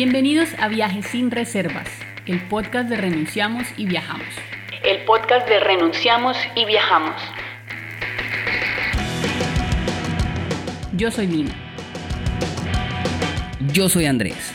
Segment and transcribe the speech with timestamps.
[0.00, 1.88] Bienvenidos a Viajes sin Reservas,
[2.24, 4.28] el podcast de Renunciamos y Viajamos.
[4.84, 7.20] El podcast de Renunciamos y Viajamos.
[10.92, 11.50] Yo soy Lina.
[13.72, 14.52] Yo soy Andrés.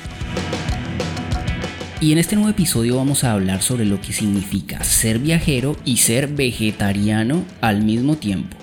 [2.00, 5.98] Y en este nuevo episodio vamos a hablar sobre lo que significa ser viajero y
[5.98, 8.56] ser vegetariano al mismo tiempo.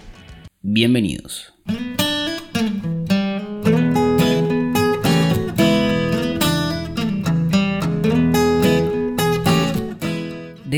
[0.62, 1.52] Bienvenidos.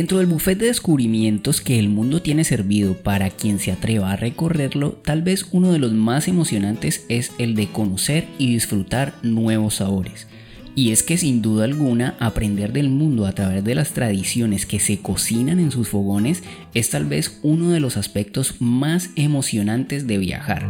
[0.02, 4.16] Dentro del buffet de descubrimientos que el mundo tiene servido para quien se atreva a
[4.16, 9.76] recorrerlo, tal vez uno de los más emocionantes es el de conocer y disfrutar nuevos
[9.76, 10.26] sabores.
[10.74, 14.80] Y es que sin duda alguna aprender del mundo a través de las tradiciones que
[14.80, 16.42] se cocinan en sus fogones
[16.74, 20.68] es tal vez uno de los aspectos más emocionantes de viajar.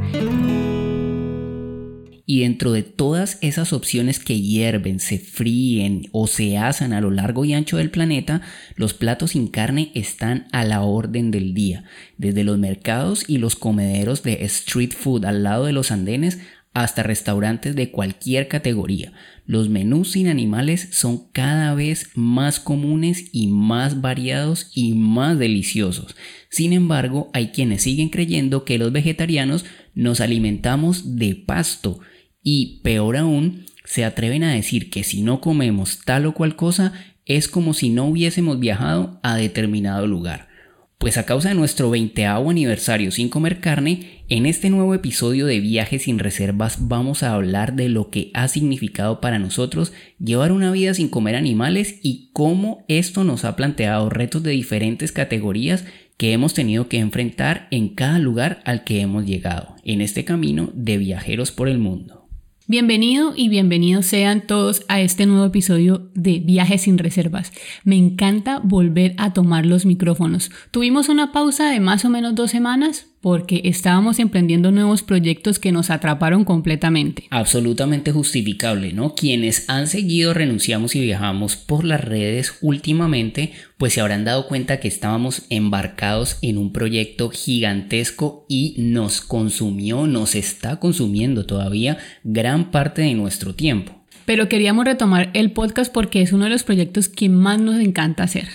[2.25, 7.11] Y dentro de todas esas opciones que hierven, se fríen o se asan a lo
[7.11, 8.43] largo y ancho del planeta,
[8.77, 11.85] los platos sin carne están a la orden del día.
[12.19, 16.39] Desde los mercados y los comederos de street food al lado de los andenes
[16.75, 19.13] hasta restaurantes de cualquier categoría.
[19.45, 26.17] Los menús sin animales son cada vez más comunes y más variados y más deliciosos.
[26.49, 29.65] Sin embargo, hay quienes siguen creyendo que los vegetarianos
[29.95, 32.01] nos alimentamos de pasto
[32.43, 36.93] y peor aún, se atreven a decir que si no comemos tal o cual cosa
[37.27, 40.49] es como si no hubiésemos viajado a determinado lugar.
[41.03, 45.59] Pues a causa de nuestro 20 aniversario sin comer carne, en este nuevo episodio de
[45.59, 50.71] Viajes sin Reservas vamos a hablar de lo que ha significado para nosotros llevar una
[50.71, 55.85] vida sin comer animales y cómo esto nos ha planteado retos de diferentes categorías
[56.17, 60.71] que hemos tenido que enfrentar en cada lugar al que hemos llegado, en este camino
[60.73, 62.22] de viajeros por el mundo.
[62.69, 67.53] Bienvenido y bienvenidos sean todos a este nuevo episodio de Viajes sin Reservas.
[67.83, 70.53] Me encanta volver a tomar los micrófonos.
[70.71, 75.73] Tuvimos una pausa de más o menos dos semanas, porque estábamos emprendiendo nuevos proyectos que
[75.73, 77.25] nos atraparon completamente.
[77.31, 79.15] Absolutamente justificable, ¿no?
[79.15, 84.81] Quienes han seguido Renunciamos y Viajamos por las redes últimamente, pues se habrán dado cuenta
[84.81, 92.73] que estábamos embarcados en un proyecto gigantesco y nos consumió, nos está consumiendo todavía gran
[92.73, 94.02] parte de nuestro tiempo.
[94.25, 98.25] Pero queríamos retomar el podcast porque es uno de los proyectos que más nos encanta
[98.25, 98.49] hacer.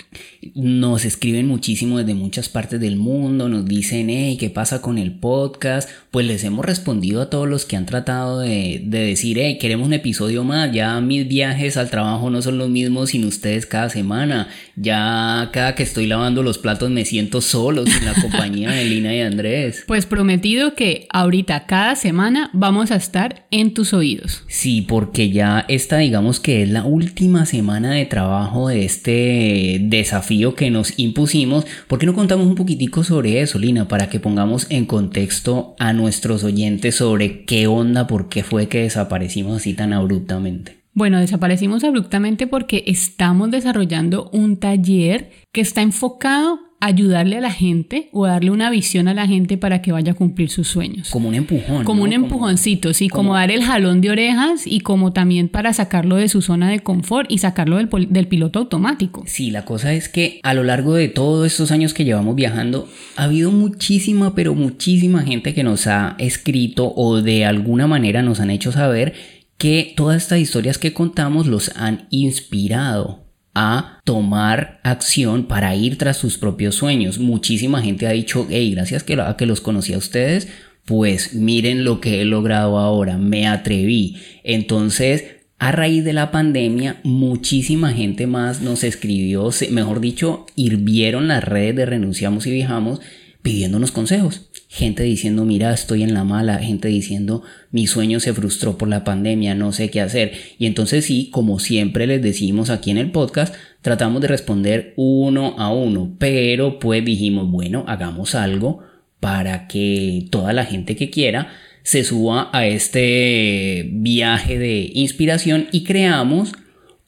[0.54, 5.12] Nos escriben muchísimo desde muchas partes del mundo, nos dicen, hey, ¿qué pasa con el
[5.12, 5.88] podcast?
[6.10, 9.92] Pues les hemos respondido a todos los que han tratado de, decir, hey, queremos un
[9.92, 14.48] episodio más, ya mis viajes al trabajo no son los mismos sin ustedes cada semana,
[14.76, 19.14] ya cada que estoy lavando los platos me siento solo sin la compañía de Lina
[19.14, 19.84] y Andrés.
[19.88, 24.44] Pues prometido que ahorita cada semana vamos a estar en tus oídos.
[24.48, 30.54] Sí, porque ya esta digamos que es la última semana de trabajo de este desafío
[30.54, 31.66] que nos impusimos.
[31.86, 33.88] ¿Por qué no contamos un poquitico sobre eso, Lina?
[33.88, 38.82] Para que pongamos en contexto a nuestros oyentes sobre qué onda, por qué fue que
[38.82, 40.78] desaparecimos así tan abruptamente.
[40.94, 48.08] Bueno, desaparecimos abruptamente porque estamos desarrollando un taller que está enfocado ayudarle a la gente
[48.12, 51.10] o darle una visión a la gente para que vaya a cumplir sus sueños.
[51.10, 51.84] Como un empujón.
[51.84, 56.16] Como un empujoncito, sí, como, dar el jalón de orejas y como también para sacarlo
[56.16, 59.24] de su zona de confort y sacarlo del, del, piloto automático.
[59.26, 62.88] Sí, la cosa es que a lo largo de todos estos años que llevamos viajando,
[63.16, 68.40] ha habido muchísima, pero muchísima gente que nos ha escrito o de alguna manera nos
[68.40, 69.14] han hecho saber
[69.56, 73.27] que todas estas historias que contamos los han inspirado
[73.60, 77.18] a tomar acción para ir tras sus propios sueños.
[77.18, 80.46] Muchísima gente ha dicho, hey, gracias que, a que los conocí a ustedes,
[80.84, 84.16] pues miren lo que he logrado ahora, me atreví.
[84.44, 85.24] Entonces,
[85.58, 91.74] a raíz de la pandemia, muchísima gente más nos escribió, mejor dicho, hirvieron las redes
[91.74, 93.00] de Renunciamos y Viajamos
[93.42, 94.47] pidiéndonos consejos.
[94.70, 96.58] Gente diciendo, mira, estoy en la mala.
[96.58, 100.32] Gente diciendo, mi sueño se frustró por la pandemia, no sé qué hacer.
[100.58, 105.54] Y entonces sí, como siempre les decimos aquí en el podcast, tratamos de responder uno
[105.58, 106.14] a uno.
[106.18, 108.80] Pero pues dijimos, bueno, hagamos algo
[109.20, 111.48] para que toda la gente que quiera
[111.82, 116.52] se suba a este viaje de inspiración y creamos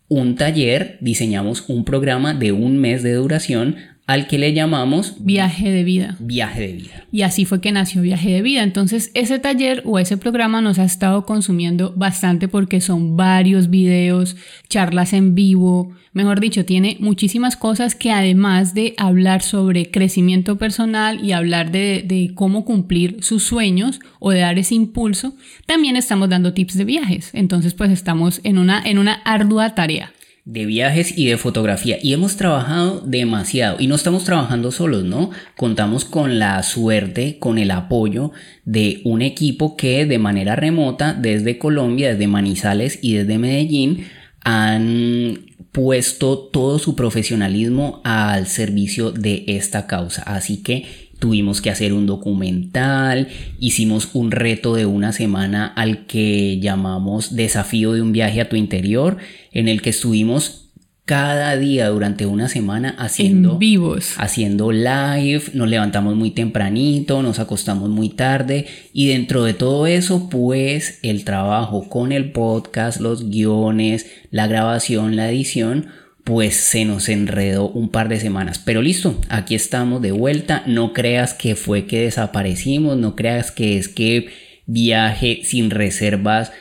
[0.08, 3.76] un taller, diseñamos un programa de un mes de duración
[4.10, 6.16] al que le llamamos Viaje de vida.
[6.18, 7.04] viaje de vida.
[7.12, 8.64] Y así fue que nació Viaje de Vida.
[8.64, 14.36] Entonces ese taller o ese programa nos ha estado consumiendo bastante porque son varios videos,
[14.68, 21.24] charlas en vivo, mejor dicho, tiene muchísimas cosas que además de hablar sobre crecimiento personal
[21.24, 25.36] y hablar de, de cómo cumplir sus sueños o de dar ese impulso,
[25.66, 27.30] también estamos dando tips de viajes.
[27.32, 30.12] Entonces pues estamos en una, en una ardua tarea
[30.44, 35.30] de viajes y de fotografía y hemos trabajado demasiado y no estamos trabajando solos, ¿no?
[35.56, 38.32] Contamos con la suerte, con el apoyo
[38.64, 44.06] de un equipo que de manera remota desde Colombia, desde Manizales y desde Medellín
[44.42, 50.22] han puesto todo su profesionalismo al servicio de esta causa.
[50.22, 53.28] Así que tuvimos que hacer un documental,
[53.60, 58.56] hicimos un reto de una semana al que llamamos desafío de un viaje a tu
[58.56, 59.18] interior,
[59.52, 60.66] en el que estuvimos
[61.10, 67.90] cada día durante una semana haciendo vivos, haciendo live, nos levantamos muy tempranito, nos acostamos
[67.90, 74.06] muy tarde y dentro de todo eso pues el trabajo con el podcast, los guiones,
[74.30, 75.88] la grabación, la edición
[76.30, 78.60] pues se nos enredó un par de semanas.
[78.60, 80.62] Pero listo, aquí estamos de vuelta.
[80.64, 84.28] No creas que fue que desaparecimos, no creas que es que
[84.64, 86.52] viaje sin reservas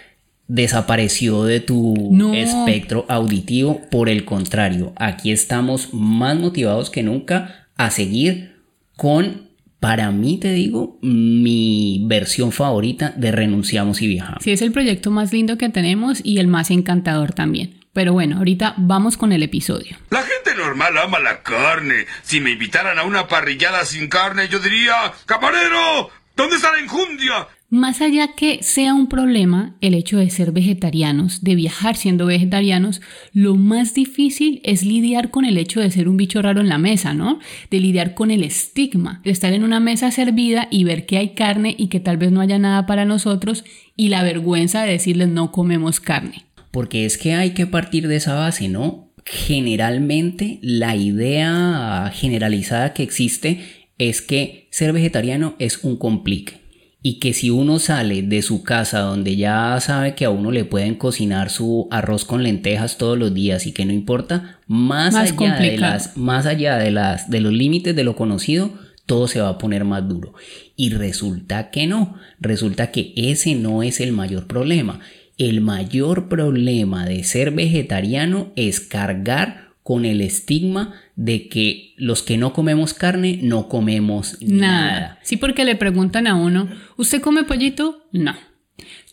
[0.48, 1.94] desapareció de tu
[2.34, 3.80] espectro auditivo.
[3.92, 8.56] Por el contrario, aquí estamos más motivados que nunca a seguir
[8.98, 9.50] con,
[9.80, 14.44] para mí te digo, mi versión favorita de Renunciamos y Viajamos.
[14.44, 17.79] Sí, es el proyecto más lindo que tenemos y el más encantador también.
[17.94, 19.98] Pero bueno, ahorita vamos con el episodio.
[20.10, 22.06] La gente normal ama la carne.
[22.22, 27.48] Si me invitaran a una parrillada sin carne, yo diría, camarero, ¿dónde está la enjundia?
[27.72, 33.00] Más allá que sea un problema el hecho de ser vegetarianos, de viajar siendo vegetarianos,
[33.32, 36.80] lo más difícil es lidiar con el hecho de ser un bicho raro en la
[36.80, 37.38] mesa, ¿no?
[37.70, 41.36] De lidiar con el estigma, de estar en una mesa servida y ver que hay
[41.36, 43.64] carne y que tal vez no haya nada para nosotros
[43.96, 46.46] y la vergüenza de decirles no comemos carne.
[46.72, 49.12] Porque es que hay que partir de esa base, ¿no?
[49.26, 53.60] Generalmente la idea generalizada que existe
[53.98, 56.60] es que ser vegetariano es un complique
[57.02, 60.66] y que si uno sale de su casa donde ya sabe que a uno le
[60.66, 65.56] pueden cocinar su arroz con lentejas todos los días y que no importa, más, allá
[65.56, 68.74] de las más allá de las de los límites de lo conocido,
[69.06, 70.34] todo se va a poner más duro.
[70.76, 75.00] Y resulta que no, resulta que ese no es el mayor problema
[75.40, 82.38] el mayor problema de ser vegetariano es cargar con el estigma de que los que
[82.38, 85.18] no comemos carne no comemos nada.
[85.24, 88.06] Sí, porque le preguntan a uno, ¿usted come pollito?
[88.12, 88.36] No.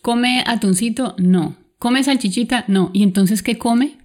[0.01, 1.15] ¿Come atuncito?
[1.17, 1.55] No.
[1.79, 2.65] ¿Come salchichita?
[2.67, 2.91] No.
[2.93, 3.95] ¿Y entonces qué come?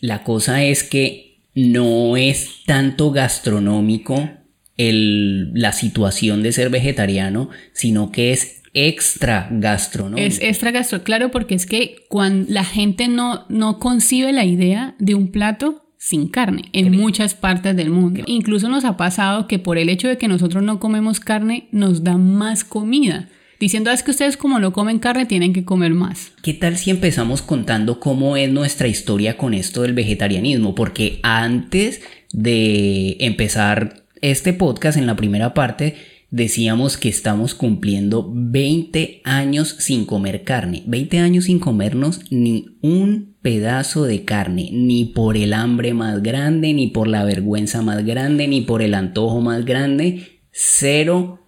[0.00, 4.30] La cosa es que no es tanto gastronómico
[4.78, 10.20] la situación de ser vegetariano, sino que es extra gastronómico.
[10.20, 14.94] Es extra gastro, claro, porque es que cuando la gente no, no concibe la idea
[14.98, 18.22] de un plato sin carne en muchas partes del mundo.
[18.26, 22.04] Incluso nos ha pasado que por el hecho de que nosotros no comemos carne nos
[22.04, 23.30] dan más comida.
[23.58, 26.32] Diciendo, ah, es que ustedes como no comen carne tienen que comer más.
[26.42, 30.74] ¿Qué tal si empezamos contando cómo es nuestra historia con esto del vegetarianismo?
[30.74, 32.02] Porque antes
[32.34, 35.96] de empezar este podcast en la primera parte,
[36.30, 43.36] decíamos que estamos cumpliendo 20 años sin comer carne, 20 años sin comernos ni un
[43.42, 48.48] pedazo de carne, ni por el hambre más grande, ni por la vergüenza más grande,
[48.48, 51.40] ni por el antojo más grande, cero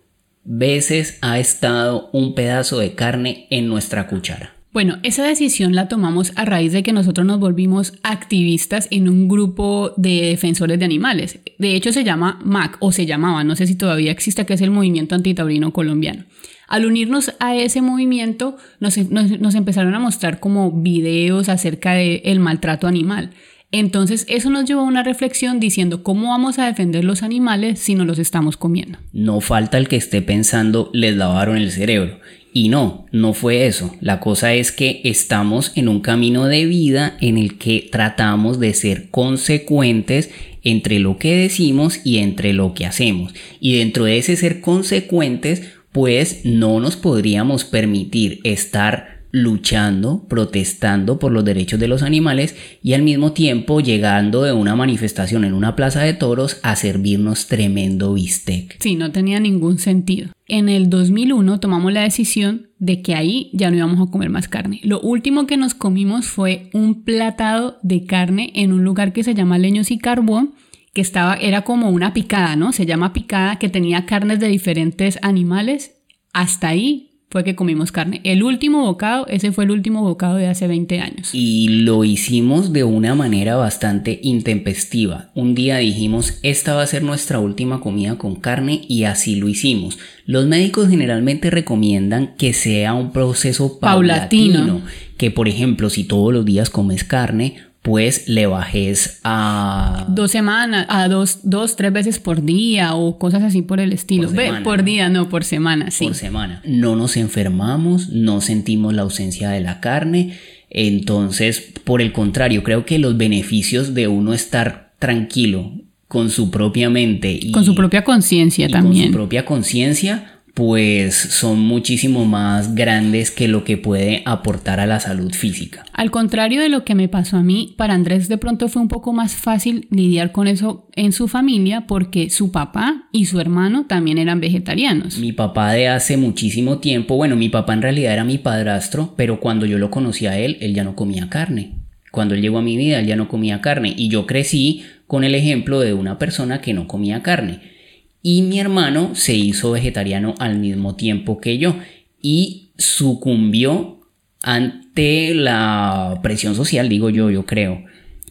[0.44, 4.57] veces ha estado un pedazo de carne en nuestra cuchara.
[4.72, 9.26] Bueno, esa decisión la tomamos a raíz de que nosotros nos volvimos activistas en un
[9.26, 11.40] grupo de defensores de animales.
[11.58, 14.60] De hecho, se llama MAC o se llamaba, no sé si todavía existe, que es
[14.60, 16.24] el Movimiento Antitaurino Colombiano.
[16.68, 23.30] Al unirnos a ese movimiento, nos, empezaron a mostrar como videos acerca del maltrato animal.
[23.70, 27.94] Entonces eso nos llevó a una reflexión diciendo cómo vamos a defender los animales si
[27.94, 28.98] no los estamos comiendo.
[29.12, 32.18] No falta el que esté pensando les lavaron el cerebro.
[32.58, 33.94] Y no, no fue eso.
[34.00, 38.74] La cosa es que estamos en un camino de vida en el que tratamos de
[38.74, 40.30] ser consecuentes
[40.64, 43.32] entre lo que decimos y entre lo que hacemos.
[43.60, 51.32] Y dentro de ese ser consecuentes, pues no nos podríamos permitir estar luchando, protestando por
[51.32, 55.76] los derechos de los animales y al mismo tiempo llegando de una manifestación en una
[55.76, 58.76] plaza de toros a servirnos tremendo bistec.
[58.80, 60.30] Sí, no tenía ningún sentido.
[60.46, 64.48] En el 2001 tomamos la decisión de que ahí ya no íbamos a comer más
[64.48, 64.80] carne.
[64.82, 69.34] Lo último que nos comimos fue un platado de carne en un lugar que se
[69.34, 70.54] llama Leños y Carbón
[70.94, 72.72] que estaba, era como una picada, ¿no?
[72.72, 75.96] Se llama picada, que tenía carnes de diferentes animales.
[76.32, 78.22] Hasta ahí fue que comimos carne.
[78.24, 81.30] El último bocado, ese fue el último bocado de hace 20 años.
[81.34, 85.30] Y lo hicimos de una manera bastante intempestiva.
[85.34, 89.48] Un día dijimos, esta va a ser nuestra última comida con carne y así lo
[89.48, 89.98] hicimos.
[90.24, 94.58] Los médicos generalmente recomiendan que sea un proceso paulatino.
[94.58, 94.82] paulatino.
[95.18, 100.06] Que por ejemplo, si todos los días comes carne, pues le bajes a...
[100.08, 104.30] Dos semanas, a dos, dos, tres veces por día o cosas así por el estilo.
[104.30, 106.06] Por, por día, no, por semana, sí.
[106.06, 106.60] Por semana.
[106.64, 110.34] No nos enfermamos, no sentimos la ausencia de la carne.
[110.70, 115.72] Entonces, por el contrario, creo que los beneficios de uno estar tranquilo
[116.08, 119.04] con su propia mente y con su propia conciencia también.
[119.04, 124.86] Con su propia conciencia pues son muchísimo más grandes que lo que puede aportar a
[124.86, 125.84] la salud física.
[125.92, 128.88] Al contrario de lo que me pasó a mí, para Andrés de pronto fue un
[128.88, 133.86] poco más fácil lidiar con eso en su familia porque su papá y su hermano
[133.86, 135.18] también eran vegetarianos.
[135.18, 139.38] Mi papá de hace muchísimo tiempo, bueno, mi papá en realidad era mi padrastro, pero
[139.38, 141.76] cuando yo lo conocí a él, él ya no comía carne.
[142.10, 145.22] Cuando él llegó a mi vida, él ya no comía carne y yo crecí con
[145.22, 147.77] el ejemplo de una persona que no comía carne
[148.22, 151.76] y mi hermano se hizo vegetariano al mismo tiempo que yo
[152.20, 154.00] y sucumbió
[154.42, 157.84] ante la presión social, digo yo, yo creo.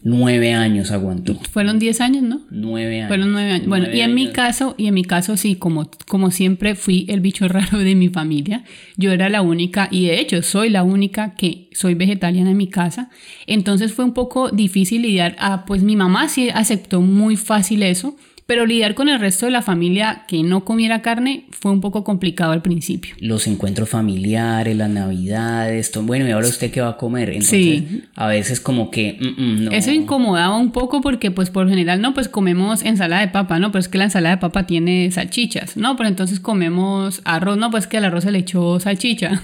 [0.04, 1.34] Nueve años aguantó.
[1.50, 2.42] Fueron diez años, ¿no?
[2.50, 3.08] Nueve años.
[3.08, 3.66] Fueron nueve años.
[3.66, 7.20] Bueno, y en mi caso, y en mi caso sí, como, como siempre fui el
[7.20, 8.62] bicho raro de mi familia.
[8.96, 12.68] Yo era la única, y de hecho soy la única que soy vegetariana en mi
[12.68, 13.10] casa.
[13.46, 15.34] Entonces fue un poco difícil lidiar.
[15.40, 18.16] Ah, pues mi mamá sí aceptó muy fácil eso
[18.48, 22.02] pero lidiar con el resto de la familia que no comiera carne fue un poco
[22.02, 23.14] complicado al principio.
[23.20, 27.28] Los encuentros familiares, las navidades, todo, bueno, y ahora usted qué va a comer.
[27.28, 28.04] Entonces, sí.
[28.14, 29.18] a veces como que...
[29.20, 29.70] Mm, mm, no.
[29.72, 33.70] Eso incomodaba un poco porque pues por general no, pues comemos ensalada de papa, ¿no?
[33.70, 35.96] Pero es que la ensalada de papa tiene salchichas, ¿no?
[35.96, 39.42] Pero entonces comemos arroz, no, pues que al arroz se le echó salchicha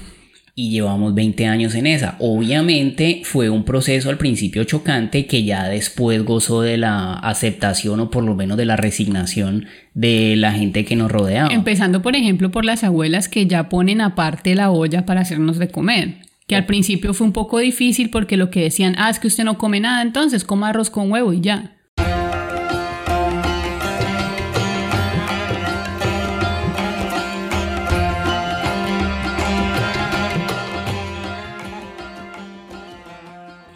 [0.56, 2.16] y llevamos 20 años en esa.
[2.20, 8.10] Obviamente fue un proceso al principio chocante que ya después gozó de la aceptación o
[8.10, 11.52] por lo menos de la resignación de la gente que nos rodeaba.
[11.52, 15.68] Empezando por ejemplo por las abuelas que ya ponen aparte la olla para hacernos de
[15.68, 16.18] comer.
[16.46, 19.44] Que al principio fue un poco difícil porque lo que decían, ah, es que usted
[19.44, 21.72] no come nada, entonces coma arroz con huevo y ya.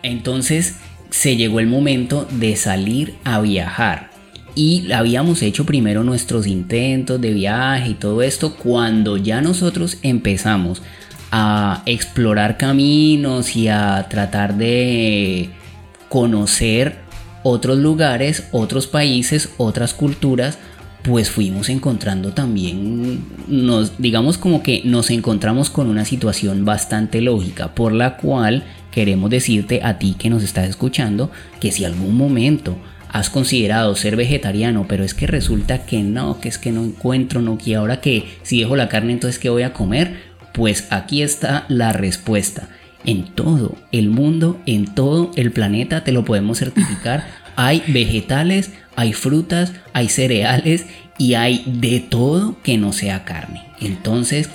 [0.08, 0.76] Entonces
[1.10, 4.10] se llegó el momento de salir a viajar.
[4.54, 10.82] Y habíamos hecho primero nuestros intentos de viaje y todo esto cuando ya nosotros empezamos
[11.30, 15.50] a explorar caminos y a tratar de
[16.08, 16.96] conocer
[17.42, 20.58] otros lugares, otros países, otras culturas,
[21.08, 27.74] pues fuimos encontrando también, nos, digamos como que nos encontramos con una situación bastante lógica
[27.74, 32.76] por la cual queremos decirte a ti que nos estás escuchando que si algún momento
[33.10, 37.40] has considerado ser vegetariano, pero es que resulta que no, que es que no encuentro,
[37.40, 40.18] no, que ahora que si dejo la carne, entonces ¿qué voy a comer?
[40.52, 42.68] Pues aquí está la respuesta.
[43.06, 47.24] En todo el mundo, en todo el planeta, te lo podemos certificar.
[47.60, 50.86] Hay vegetales, hay frutas, hay cereales
[51.18, 53.64] y hay de todo que no sea carne.
[53.80, 54.48] Entonces,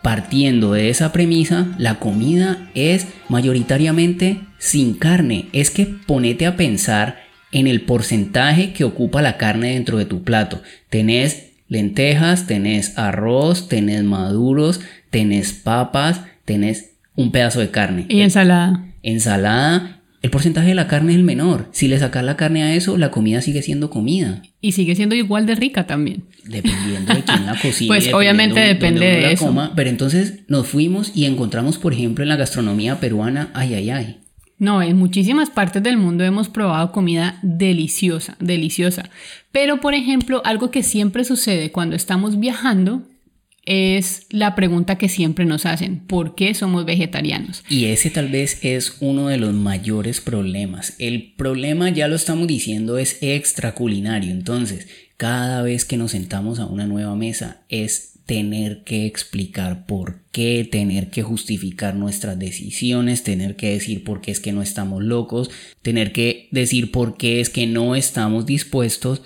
[0.00, 5.50] partiendo de esa premisa, la comida es mayoritariamente sin carne.
[5.52, 7.18] Es que ponete a pensar
[7.52, 10.62] en el porcentaje que ocupa la carne dentro de tu plato.
[10.88, 18.06] Tenés lentejas, tenés arroz, tenés maduros, tenés papas, tenés un pedazo de carne.
[18.08, 18.82] Y ensalada.
[19.02, 21.68] Ensalada el porcentaje de la carne es el menor.
[21.72, 24.40] Si le sacas la carne a eso, la comida sigue siendo comida.
[24.62, 26.24] Y sigue siendo igual de rica también.
[26.44, 27.88] Dependiendo de quién la cocine.
[27.88, 29.54] pues obviamente depende de eso.
[29.76, 34.20] Pero entonces nos fuimos y encontramos, por ejemplo, en la gastronomía peruana, ay, ay, ay.
[34.58, 39.10] No, en muchísimas partes del mundo hemos probado comida deliciosa, deliciosa.
[39.52, 43.02] Pero, por ejemplo, algo que siempre sucede cuando estamos viajando
[43.66, 47.64] es la pregunta que siempre nos hacen, ¿por qué somos vegetarianos?
[47.68, 50.94] Y ese tal vez es uno de los mayores problemas.
[50.98, 54.30] El problema, ya lo estamos diciendo, es extraculinario.
[54.30, 60.20] Entonces, cada vez que nos sentamos a una nueva mesa es tener que explicar por
[60.32, 65.02] qué, tener que justificar nuestras decisiones, tener que decir por qué es que no estamos
[65.02, 65.50] locos,
[65.82, 69.22] tener que decir por qué es que no estamos dispuestos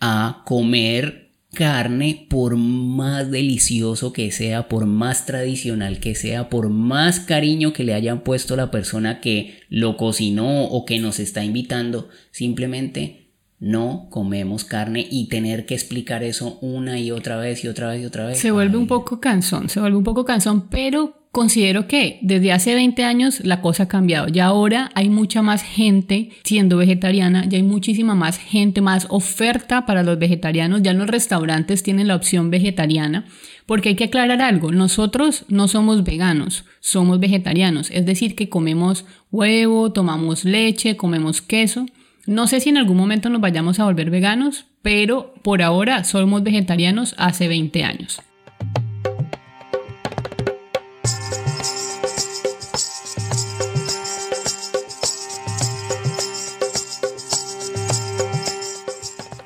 [0.00, 7.20] a comer carne, por más delicioso que sea, por más tradicional que sea, por más
[7.20, 12.08] cariño que le hayan puesto la persona que lo cocinó o que nos está invitando,
[12.30, 13.20] simplemente
[13.58, 18.02] no comemos carne y tener que explicar eso una y otra vez y otra vez
[18.02, 18.38] y otra vez.
[18.38, 22.74] Se vuelve un poco cansón, se vuelve un poco cansón, pero considero que desde hace
[22.74, 24.28] 20 años la cosa ha cambiado.
[24.28, 29.86] Ya ahora hay mucha más gente siendo vegetariana, ya hay muchísima más gente, más oferta
[29.86, 30.82] para los vegetarianos.
[30.82, 33.26] Ya los restaurantes tienen la opción vegetariana.
[33.66, 37.90] Porque hay que aclarar algo, nosotros no somos veganos, somos vegetarianos.
[37.92, 41.86] Es decir, que comemos huevo, tomamos leche, comemos queso.
[42.26, 46.42] No sé si en algún momento nos vayamos a volver veganos, pero por ahora somos
[46.42, 48.20] vegetarianos hace 20 años.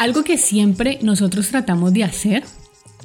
[0.04, 2.44] Algo que siempre nosotros tratamos de hacer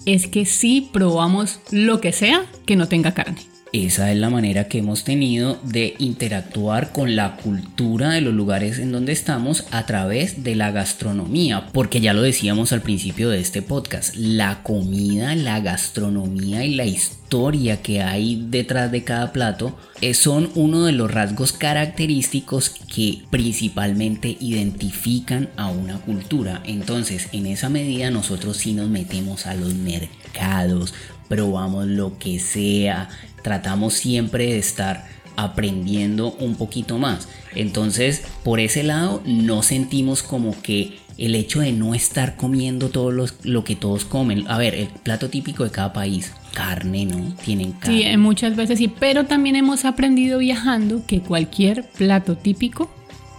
[0.06, 3.40] es que sí probamos lo que sea que no tenga carne.
[3.72, 8.80] Esa es la manera que hemos tenido de interactuar con la cultura de los lugares
[8.80, 13.40] en donde estamos a través de la gastronomía, porque ya lo decíamos al principio de
[13.40, 19.78] este podcast, la comida, la gastronomía y la historia que hay detrás de cada plato
[20.02, 26.64] eh, son uno de los rasgos característicos que principalmente identifican a una cultura.
[26.66, 30.96] Entonces, en esa medida nosotros sí nos metemos a los mercados,
[31.28, 33.08] probamos lo que sea,
[33.44, 37.28] tratamos siempre de estar aprendiendo un poquito más.
[37.56, 43.12] Entonces, por ese lado, no sentimos como que el hecho de no estar comiendo todo
[43.12, 44.46] lo que todos comen.
[44.48, 47.36] A ver, el plato típico de cada país, carne, ¿no?
[47.44, 48.12] Tienen carne.
[48.12, 52.90] Sí, muchas veces sí, pero también hemos aprendido viajando que cualquier plato típico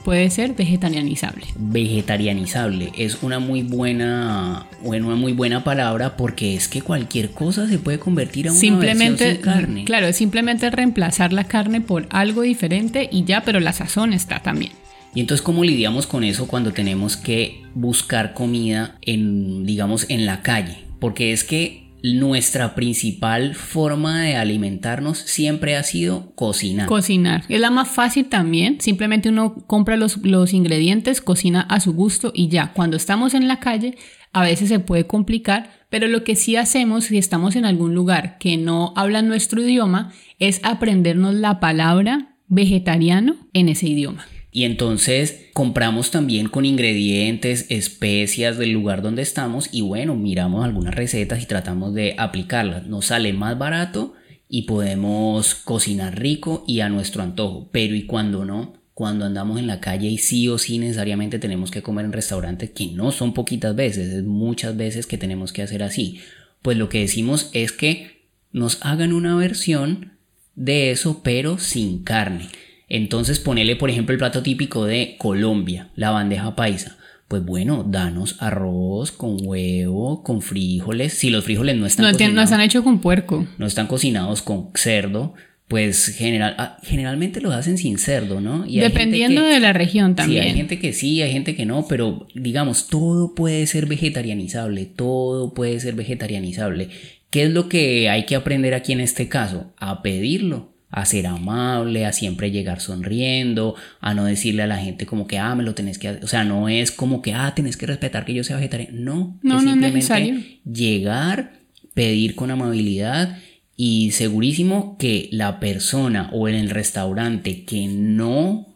[0.04, 1.46] puede ser vegetarianizable.
[1.56, 7.68] Vegetarianizable es una muy buena, bueno, una muy buena palabra porque es que cualquier cosa
[7.68, 9.84] se puede convertir a una simplemente, sin carne.
[9.84, 14.40] Claro, es simplemente reemplazar la carne por algo diferente y ya, pero la sazón está
[14.40, 14.72] también.
[15.14, 20.42] Y entonces, ¿cómo lidiamos con eso cuando tenemos que buscar comida en, digamos, en la
[20.42, 20.84] calle?
[21.00, 26.86] Porque es que nuestra principal forma de alimentarnos siempre ha sido cocinar.
[26.86, 27.44] Cocinar.
[27.48, 28.80] Es la más fácil también.
[28.80, 32.72] Simplemente uno compra los, los, ingredientes, cocina a su gusto y ya.
[32.72, 33.96] Cuando estamos en la calle,
[34.32, 38.38] a veces se puede complicar, pero lo que sí hacemos si estamos en algún lugar
[38.38, 44.26] que no habla nuestro idioma es aprendernos la palabra vegetariano en ese idioma.
[44.52, 50.94] Y entonces compramos también con ingredientes, especias del lugar donde estamos y bueno, miramos algunas
[50.94, 52.86] recetas y tratamos de aplicarlas.
[52.86, 54.14] Nos sale más barato
[54.48, 57.68] y podemos cocinar rico y a nuestro antojo.
[57.70, 61.70] Pero y cuando no, cuando andamos en la calle y sí o sí necesariamente tenemos
[61.70, 65.62] que comer en restaurantes, que no son poquitas veces, es muchas veces que tenemos que
[65.62, 66.20] hacer así.
[66.62, 70.18] Pues lo que decimos es que nos hagan una versión
[70.56, 72.48] de eso pero sin carne.
[72.90, 76.98] Entonces ponele por ejemplo el plato típico de Colombia, la bandeja paisa.
[77.28, 81.14] Pues bueno, danos arroz con huevo, con frijoles.
[81.14, 83.46] Si los frijoles no están no, cocinados, no están hechos con puerco.
[83.56, 85.34] No están cocinados con cerdo,
[85.68, 88.66] pues general, ah, generalmente lo hacen sin cerdo, ¿no?
[88.66, 90.42] Y Dependiendo de la región también.
[90.42, 94.86] Sí, hay gente que sí, hay gente que no, pero digamos, todo puede ser vegetarianizable,
[94.86, 96.88] todo puede ser vegetarianizable.
[97.30, 99.72] ¿Qué es lo que hay que aprender aquí en este caso?
[99.76, 105.06] A pedirlo a ser amable, a siempre llegar sonriendo, a no decirle a la gente
[105.06, 106.24] como que, ah, me lo tenés que hacer.
[106.24, 108.98] O sea, no es como que, ah, tenés que respetar que yo sea vegetariano.
[109.00, 111.60] No, no, es no simplemente llegar,
[111.94, 113.38] pedir con amabilidad
[113.76, 118.66] y segurísimo que la persona o en el restaurante que no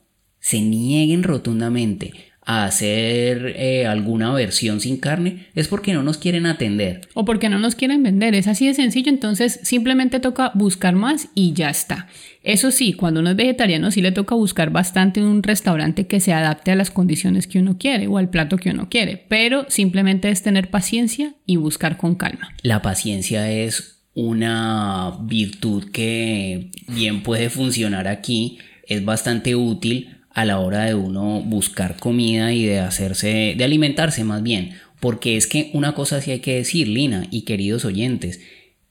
[0.41, 2.13] se nieguen rotundamente
[2.47, 7.09] a hacer eh, alguna versión sin carne es porque no nos quieren atender.
[7.15, 8.35] O porque no nos quieren vender.
[8.35, 9.11] Es así de sencillo.
[9.11, 12.09] Entonces simplemente toca buscar más y ya está.
[12.43, 16.35] Eso sí, cuando uno es vegetariano sí le toca buscar bastante un restaurante que se
[16.35, 19.25] adapte a las condiciones que uno quiere o al plato que uno quiere.
[19.29, 22.51] Pero simplemente es tener paciencia y buscar con calma.
[22.63, 28.59] La paciencia es una virtud que bien puede funcionar aquí.
[28.87, 34.25] Es bastante útil a la hora de uno buscar comida y de hacerse, de alimentarse
[34.25, 34.73] más bien.
[35.01, 38.41] Porque es que una cosa sí hay que decir, Lina y queridos oyentes,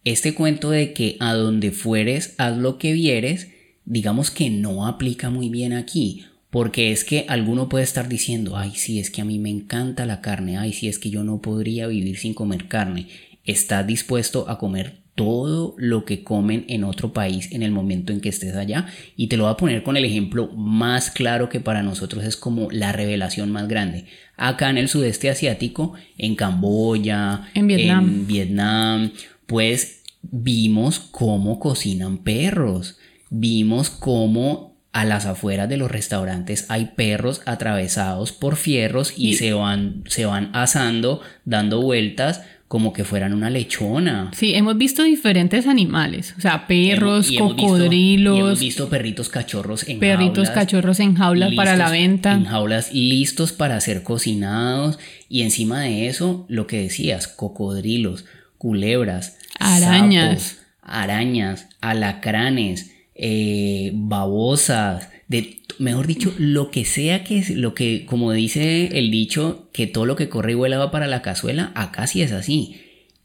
[0.05, 3.49] este cuento de que a donde fueres, haz lo que vieres,
[3.85, 6.25] digamos que no aplica muy bien aquí.
[6.49, 10.05] Porque es que alguno puede estar diciendo, ay, sí, es que a mí me encanta
[10.05, 13.07] la carne, ay, sí, es que yo no podría vivir sin comer carne.
[13.43, 18.19] ¿Estás dispuesto a comer todo lo que comen en otro país en el momento en
[18.19, 18.87] que estés allá.
[19.15, 22.35] Y te lo voy a poner con el ejemplo más claro que para nosotros es
[22.35, 24.05] como la revelación más grande.
[24.37, 29.11] Acá en el sudeste asiático, en Camboya, en Vietnam, en Vietnam
[29.45, 32.97] pues vimos cómo cocinan perros.
[33.29, 39.33] Vimos cómo a las afueras de los restaurantes hay perros atravesados por fierros y, Y-
[39.35, 44.31] se, van, se van asando, dando vueltas como que fueran una lechona.
[44.35, 48.89] Sí, hemos visto diferentes animales, o sea, perros, Y hemos visto- cocodrilos, y hemos visto
[48.89, 52.31] perritos cachorros en perritos, jaulas, cachorros en jaulas para la venta.
[52.33, 54.97] En jaulas listos para ser cocinados.
[55.29, 58.25] Y encima de eso, lo que decías, cocodrilos,
[58.57, 60.41] culebras, Arañas.
[60.41, 68.05] sapos, arañas, alacranes, eh, babosas, de, mejor dicho, lo que sea que es, lo que,
[68.05, 71.71] como dice el dicho, que todo lo que corre y vuela va para la cazuela,
[71.75, 72.75] acá sí es así.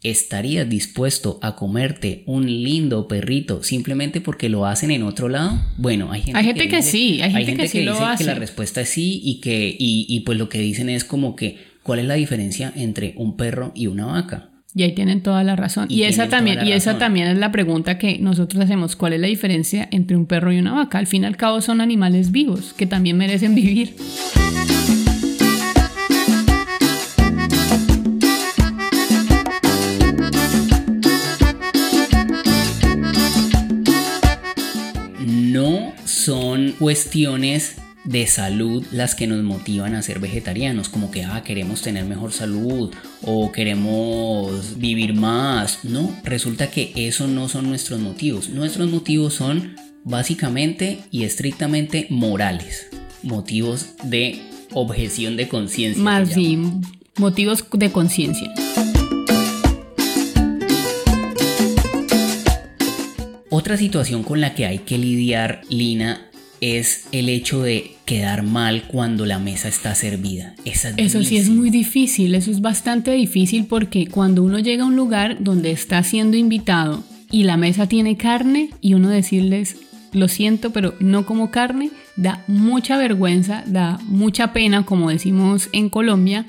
[0.02, 5.60] ¿Estarías dispuesto a comerte un lindo perrito simplemente porque lo hacen en otro lado?
[5.76, 8.10] Bueno, hay gente, Hay gente que dice- sí, hay gente que sí lo dice que
[8.10, 8.24] hace.
[8.24, 11.56] la respuesta es sí y que y, y pues lo que dicen es como que
[11.82, 14.50] ¿cuál es la diferencia entre un perro y una vaca?
[14.78, 15.86] Y ahí tienen toda la razón.
[15.88, 18.94] Y Y, esa también, y esa también es la pregunta que nosotros hacemos.
[18.94, 20.98] ¿Cuál es la diferencia entre un perro y una vaca?
[20.98, 23.96] Al fin y al cabo son animales vivos que también merecen vivir.
[35.26, 37.78] No son cuestiones
[38.08, 42.32] de salud las que nos motivan a ser vegetarianos, como que ah, queremos tener mejor
[42.32, 42.90] salud
[43.22, 45.84] o queremos vivir más.
[45.84, 48.48] No, resulta que eso no son nuestros motivos.
[48.48, 52.88] Nuestros motivos son básicamente y estrictamente morales,
[53.22, 54.40] motivos de
[54.72, 56.02] objeción de conciencia.
[56.02, 56.80] Más bien
[57.18, 58.50] motivos de conciencia.
[63.50, 66.27] Otra situación con la que hay que lidiar, Lina,
[66.60, 70.54] es el hecho de quedar mal cuando la mesa está servida.
[70.64, 74.96] Eso sí es muy difícil, eso es bastante difícil porque cuando uno llega a un
[74.96, 79.76] lugar donde está siendo invitado y la mesa tiene carne y uno decirles,
[80.12, 85.90] lo siento, pero no como carne, da mucha vergüenza, da mucha pena, como decimos en
[85.90, 86.46] Colombia,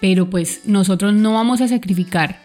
[0.00, 2.40] pero pues nosotros no vamos a sacrificar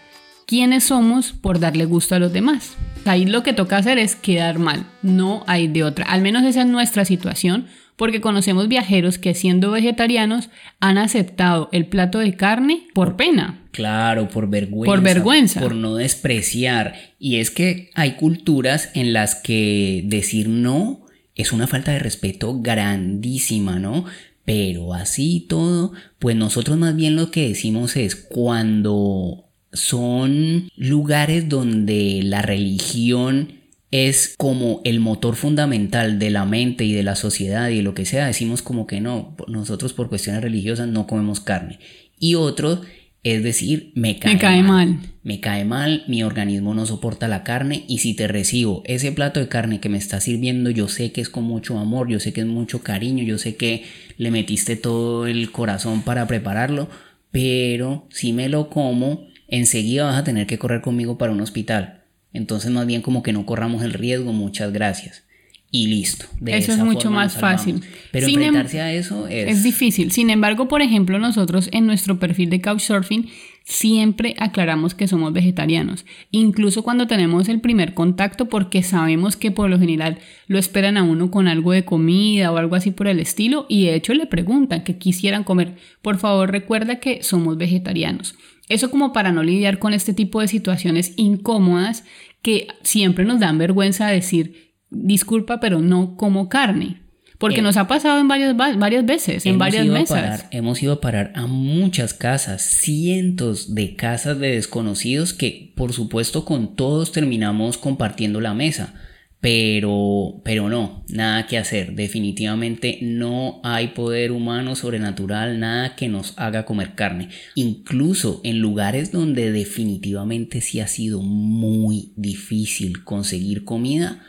[0.46, 2.76] quiénes somos por darle gusto a los demás.
[3.06, 6.06] Ahí lo que toca hacer es quedar mal, no hay de otra.
[6.06, 11.88] Al menos esa es nuestra situación, porque conocemos viajeros que siendo vegetarianos han aceptado el
[11.88, 13.60] plato de carne por pena.
[13.72, 14.92] Claro, por vergüenza.
[14.92, 15.60] Por vergüenza.
[15.60, 16.94] Por no despreciar.
[17.20, 21.02] Y es que hay culturas en las que decir no
[21.36, 24.06] es una falta de respeto grandísima, ¿no?
[24.46, 32.22] Pero así todo, pues nosotros más bien lo que decimos es cuando son lugares donde
[32.24, 33.60] la religión
[33.92, 37.96] es como el motor fundamental de la mente y de la sociedad y de lo
[37.96, 41.80] que sea, decimos como que no, nosotros por cuestiones religiosas no comemos carne.
[42.20, 42.82] Y otros
[43.24, 45.00] es decir, me cae, Me cae mal.
[45.24, 49.42] Me cae mal, mi organismo no soporta la carne y si te recibo ese plato
[49.42, 52.32] de carne que me está sirviendo, yo sé que es con mucho amor, yo sé
[52.32, 53.84] que es mucho cariño, yo sé que
[54.18, 56.90] le metiste todo el corazón para prepararlo,
[57.32, 62.04] pero si me lo como, enseguida vas a tener que correr conmigo para un hospital.
[62.34, 65.24] Entonces más bien como que no corramos el riesgo, muchas gracias.
[65.72, 66.26] Y listo.
[66.40, 67.82] De Eso es mucho forma más fácil.
[68.12, 69.50] Pero Sin em- enfrentarse a eso es...
[69.50, 70.12] Es difícil.
[70.12, 73.30] Sin embargo, por ejemplo, nosotros en nuestro perfil de Couchsurfing
[73.66, 79.70] siempre aclaramos que somos vegetarianos, incluso cuando tenemos el primer contacto porque sabemos que por
[79.70, 83.20] lo general lo esperan a uno con algo de comida o algo así por el
[83.20, 85.76] estilo y de hecho le preguntan que quisieran comer.
[86.02, 88.34] Por favor, recuerda que somos vegetarianos.
[88.70, 92.04] Eso como para no lidiar con este tipo de situaciones incómodas
[92.42, 97.02] que siempre nos dan vergüenza decir disculpa, pero no como carne.
[97.38, 100.10] Porque Eh, nos ha pasado en varias, va- varias veces, en varias mesas.
[100.10, 105.94] parar- hemos ido a parar a muchas casas, cientos de casas de desconocidos que por
[105.94, 108.94] supuesto con todos terminamos compartiendo la mesa.
[109.42, 111.94] Pero, pero no, nada que hacer.
[111.94, 117.30] Definitivamente no hay poder humano sobrenatural, nada que nos haga comer carne.
[117.56, 124.22] Incluso en lugares donde definitivamente sí ha sido muy difícil conseguir comida,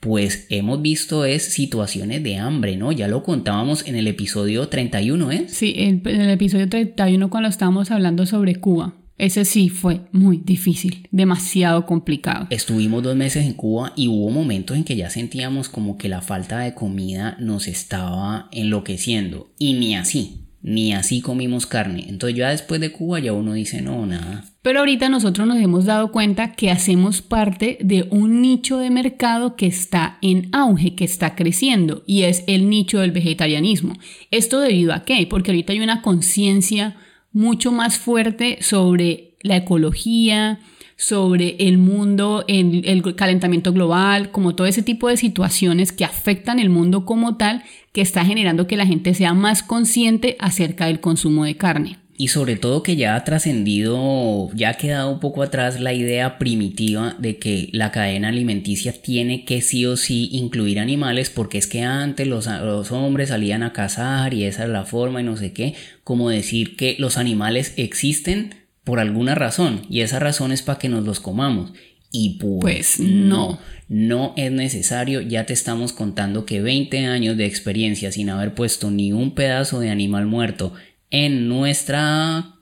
[0.00, 2.92] pues hemos visto es situaciones de hambre, ¿no?
[2.92, 5.44] Ya lo contábamos en el episodio 31, ¿eh?
[5.48, 8.94] Sí, en el episodio 31 cuando estábamos hablando sobre Cuba.
[9.18, 12.46] Ese sí fue muy difícil, demasiado complicado.
[12.50, 16.22] Estuvimos dos meses en Cuba y hubo momentos en que ya sentíamos como que la
[16.22, 19.50] falta de comida nos estaba enloqueciendo.
[19.58, 22.04] Y ni así, ni así comimos carne.
[22.08, 24.44] Entonces ya después de Cuba ya uno dice, no, nada.
[24.62, 29.56] Pero ahorita nosotros nos hemos dado cuenta que hacemos parte de un nicho de mercado
[29.56, 33.94] que está en auge, que está creciendo, y es el nicho del vegetarianismo.
[34.30, 35.26] ¿Esto debido a qué?
[35.28, 36.96] Porque ahorita hay una conciencia
[37.38, 40.58] mucho más fuerte sobre la ecología,
[40.96, 46.58] sobre el mundo, el, el, calentamiento global, como todo ese tipo de situaciones que afectan
[46.58, 50.98] el mundo como tal, que está generando que la gente sea más consciente acerca del
[50.98, 51.98] consumo de carne.
[52.20, 56.36] Y sobre todo que ya ha trascendido, ya ha quedado un poco atrás la idea
[56.36, 61.68] primitiva de que la cadena alimenticia tiene que sí o sí incluir animales, porque es
[61.68, 65.36] que antes los, los hombres salían a cazar y esa es la forma y no
[65.36, 68.52] sé qué, como decir que los animales existen
[68.82, 71.72] por alguna razón y esa razón es para que nos los comamos.
[72.10, 73.60] Y pues, pues no.
[73.88, 78.90] no, es necesario, ya te estamos contando que 20 años de experiencia sin haber puesto
[78.90, 80.72] ni un pedazo de animal muerto
[81.10, 82.54] en nuestra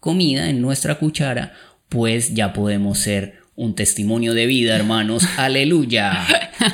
[0.00, 1.54] comida, en nuestra cuchara,
[1.88, 5.24] pues ya podemos ser un testimonio de vida, hermanos.
[5.36, 6.26] Aleluya.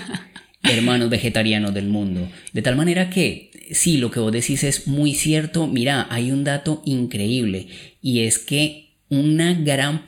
[0.62, 2.28] hermanos vegetarianos del mundo.
[2.52, 5.66] De tal manera que sí, lo que vos decís es muy cierto.
[5.66, 7.68] Mira, hay un dato increíble
[8.00, 10.04] y es que una gran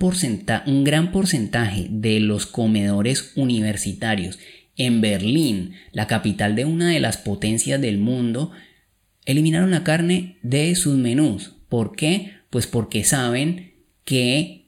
[0.66, 4.38] un gran porcentaje de los comedores universitarios
[4.76, 8.50] en Berlín, la capital de una de las potencias del mundo,
[9.24, 11.52] eliminaron la carne de sus menús.
[11.68, 12.34] ¿Por qué?
[12.50, 14.64] Pues porque saben que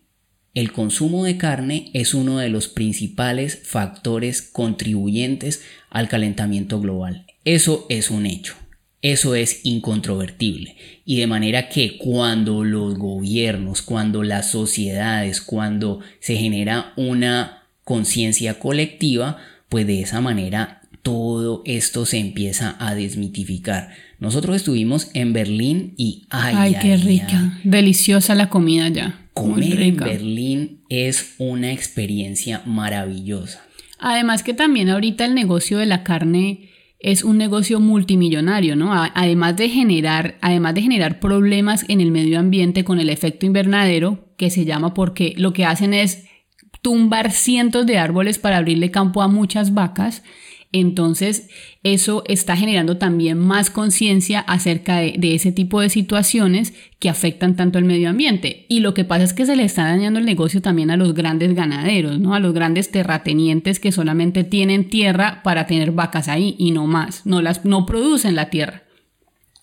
[0.54, 7.26] el consumo de carne es uno de los principales factores contribuyentes al calentamiento global.
[7.44, 8.54] Eso es un hecho.
[9.02, 10.76] Eso es incontrovertible.
[11.04, 18.58] Y de manera que cuando los gobiernos, cuando las sociedades, cuando se genera una conciencia
[18.58, 19.36] colectiva,
[19.68, 23.90] pues de esa manera todo esto se empieza a desmitificar.
[24.18, 29.28] Nosotros estuvimos en Berlín y ay, qué rica, deliciosa la comida ya.
[29.34, 33.62] Comer en Berlín es una experiencia maravillosa.
[33.98, 38.92] Además que también ahorita el negocio de la carne es un negocio multimillonario, ¿no?
[38.92, 44.32] Además de generar, además de generar problemas en el medio ambiente con el efecto invernadero,
[44.38, 46.24] que se llama porque lo que hacen es
[46.80, 50.22] tumbar cientos de árboles para abrirle campo a muchas vacas
[50.80, 51.48] entonces,
[51.82, 57.78] eso está generando también más conciencia acerca de, ese tipo de situaciones que afectan tanto
[57.78, 58.66] al medio ambiente.
[58.68, 61.14] Y lo que pasa es que se le está dañando el negocio también a los
[61.14, 62.34] grandes ganaderos, ¿no?
[62.34, 67.24] A los grandes terratenientes que solamente tienen tierra para tener vacas ahí y no más,
[67.24, 68.82] no las no producen la tierra.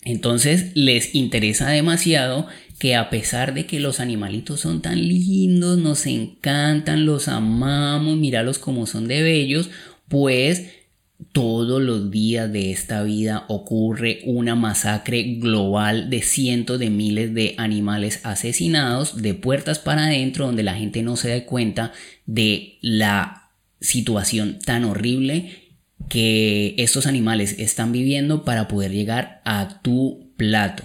[0.02, 2.48] Entonces les interesa demasiado
[2.80, 8.58] que a pesar de que los animalitos son tan lindos, nos encantan, los amamos, míralos
[8.58, 9.70] como son de bellos,
[10.08, 10.83] pues
[11.32, 17.56] todos los días de esta vida ocurre una masacre global de cientos de miles de
[17.58, 21.94] animales asesinados de puertas para adentro donde la gente no se da cuenta
[22.26, 25.64] de la situación tan horrible
[26.10, 30.84] que estos animales están viviendo para poder llegar a tu plato.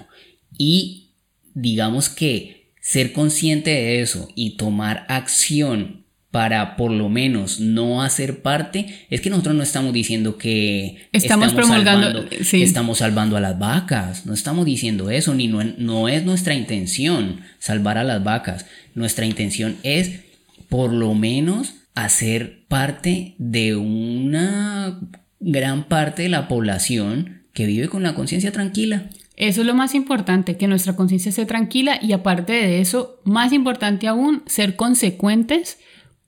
[0.57, 1.11] Y
[1.55, 6.05] digamos que ser consciente de eso y tomar acción
[6.39, 11.53] para por lo menos no hacer parte, es que nosotros no estamos diciendo que estamos,
[11.53, 16.25] promulgando, salvando, estamos salvando a las vacas, no estamos diciendo eso, ni no, no es
[16.25, 20.21] nuestra intención salvar a las vacas, nuestra intención es
[20.69, 25.01] por lo menos hacer parte de una
[25.41, 29.11] gran parte de la población que vive con la conciencia tranquila.
[29.35, 33.53] Eso es lo más importante, que nuestra conciencia esté tranquila y aparte de eso, más
[33.53, 35.79] importante aún, ser consecuentes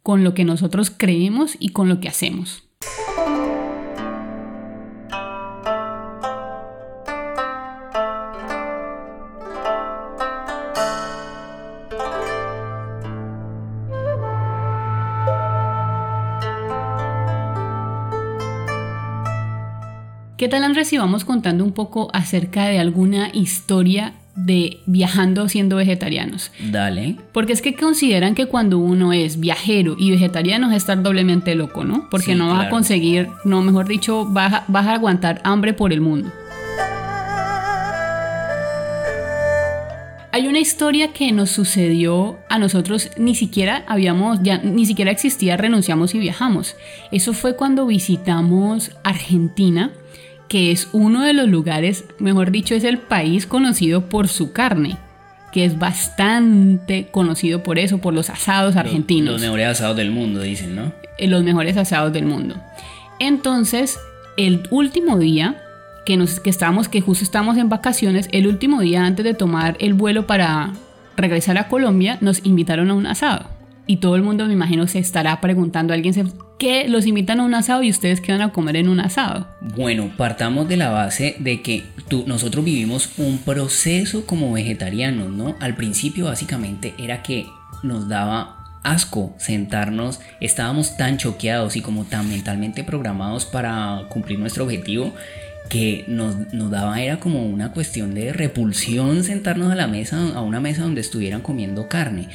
[0.02, 2.64] con lo que nosotros creemos y con lo que hacemos.
[20.40, 25.76] ¿Qué tal Andrés si vamos contando un poco acerca de alguna historia de viajando siendo
[25.76, 26.50] vegetarianos.
[26.70, 27.16] Dale.
[27.32, 31.84] Porque es que consideran que cuando uno es viajero y vegetariano es estar doblemente loco,
[31.84, 32.08] ¿no?
[32.10, 36.00] Porque no vas a conseguir, no, mejor dicho, vas vas a aguantar hambre por el
[36.00, 36.30] mundo.
[40.32, 45.56] Hay una historia que nos sucedió a nosotros, ni siquiera habíamos, ya ni siquiera existía
[45.56, 46.76] renunciamos y viajamos.
[47.10, 49.90] Eso fue cuando visitamos Argentina
[50.50, 54.96] que es uno de los lugares, mejor dicho, es el país conocido por su carne,
[55.52, 59.34] que es bastante conocido por eso, por los asados argentinos.
[59.34, 60.92] Los, mejores asados del mundo, dicen, ¿no?
[61.18, 62.56] Eh, los mejores asados del mundo.
[63.20, 64.00] Entonces,
[64.36, 65.62] el último día
[66.04, 69.76] que, nos, que estábamos, que justo estábamos en vacaciones, el último día antes de tomar
[69.78, 70.72] el vuelo para
[71.16, 73.46] regresar a Colombia, nos invitaron a un asado.
[73.86, 76.24] Y todo el mundo, me imagino, se estará preguntando, alguien se,
[76.60, 79.48] que los invitan a un asado y ustedes quedan a comer en un asado?
[79.62, 85.56] Bueno, partamos de la base de que tú, nosotros vivimos un proceso como vegetarianos, ¿no?
[85.58, 87.46] Al principio básicamente era que
[87.82, 94.64] nos daba asco sentarnos, estábamos tan choqueados y como tan mentalmente programados para cumplir nuestro
[94.64, 95.14] objetivo
[95.70, 100.42] que nos, nos, daba era como una cuestión de repulsión sentarnos a la mesa, a
[100.42, 102.28] una mesa donde estuvieran comiendo carne.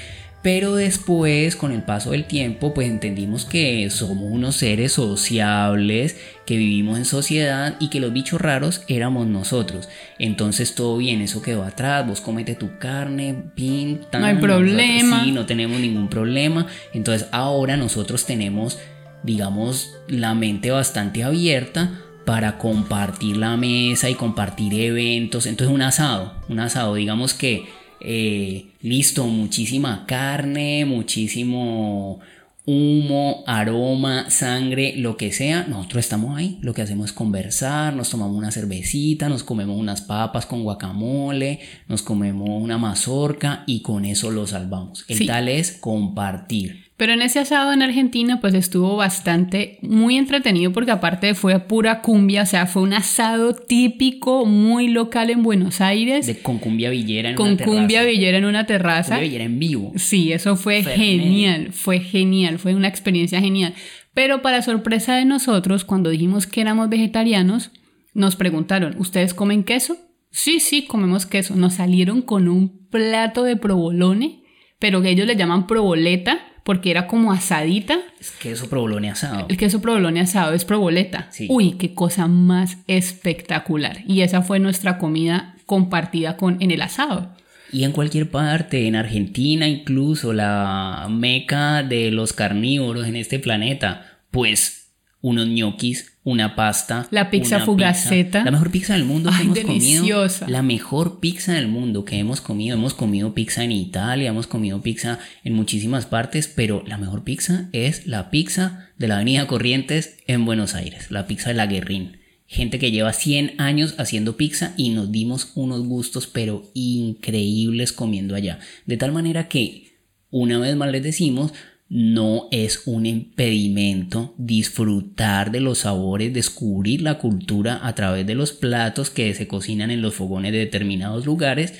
[0.45, 6.55] Pero después, con el paso del tiempo, pues entendimos que somos unos seres sociables, que
[6.55, 9.89] vivimos en sociedad y que los bichos raros éramos nosotros.
[10.19, 15.23] Entonces todo bien, eso quedó atrás, vos comete tu carne, pin, no hay problema.
[15.23, 16.67] Sí, no tenemos ningún problema.
[16.93, 18.77] Entonces ahora nosotros tenemos,
[19.23, 25.47] digamos, la mente bastante abierta para compartir la mesa y compartir eventos.
[25.47, 27.65] Entonces un asado, un asado, digamos que
[27.99, 32.19] eh, listo, muchísima carne, muchísimo
[32.65, 36.57] humo, aroma, sangre, lo que sea, nosotros estamos ahí.
[36.61, 41.59] Lo que hacemos es conversar, nos tomamos una cervecita, nos comemos unas papas con guacamole,
[41.87, 45.05] nos comemos una mazorca y con eso lo salvamos.
[45.07, 46.84] El tal es compartir.
[46.97, 52.01] Pero en ese asado en Argentina pues estuvo bastante muy entretenido porque aparte fue pura
[52.01, 56.25] cumbia, o sea, fue un asado típico muy local en Buenos Aires.
[56.25, 57.77] De, con cumbia villera en con una terraza.
[57.77, 59.15] cumbia villera en una terraza.
[59.15, 59.91] Cumbia villera en vivo.
[59.97, 63.73] Sí, eso fue genial, fue genial, fue una experiencia genial.
[64.13, 67.71] Pero para sorpresa de nosotros, cuando dijimos que éramos vegetarianos,
[68.13, 69.97] nos preguntaron, ¿ustedes comen queso?
[70.31, 71.57] Sí, sí, comemos queso.
[71.57, 74.43] Nos salieron con un plato de provolone,
[74.79, 77.99] pero que ellos le llaman proboleta porque era como asadita.
[78.19, 79.45] Es queso provolone asado.
[79.49, 81.29] El queso provolone asado es proboleta.
[81.47, 83.99] Uy, qué cosa más espectacular.
[84.07, 87.31] Y esa fue nuestra comida compartida con en el asado.
[87.71, 94.21] Y en cualquier parte, en Argentina incluso, la meca de los carnívoros en este planeta,
[94.31, 97.07] pues unos ñoquis una pasta.
[97.11, 98.43] La pizza fugaceta.
[98.43, 100.27] la mejor pizza del mundo que hemos comido.
[100.47, 102.75] La mejor pizza del mundo que hemos comido.
[102.75, 107.69] Hemos comido pizza en Italia, hemos comido pizza en muchísimas partes, pero la mejor pizza
[107.71, 112.17] es la pizza de la Avenida Corrientes en Buenos Aires, la pizza de la Guerrín.
[112.47, 118.35] Gente que lleva 100 años haciendo pizza y nos dimos unos gustos pero increíbles comiendo
[118.35, 118.59] allá.
[118.87, 119.93] De tal manera que,
[120.31, 121.53] una vez más les decimos,
[121.87, 128.51] no es un impedimento disfrutar de los sabores, descubrir la cultura a través de los
[128.53, 131.73] platos que se cocinan en los fogones de determinados lugares,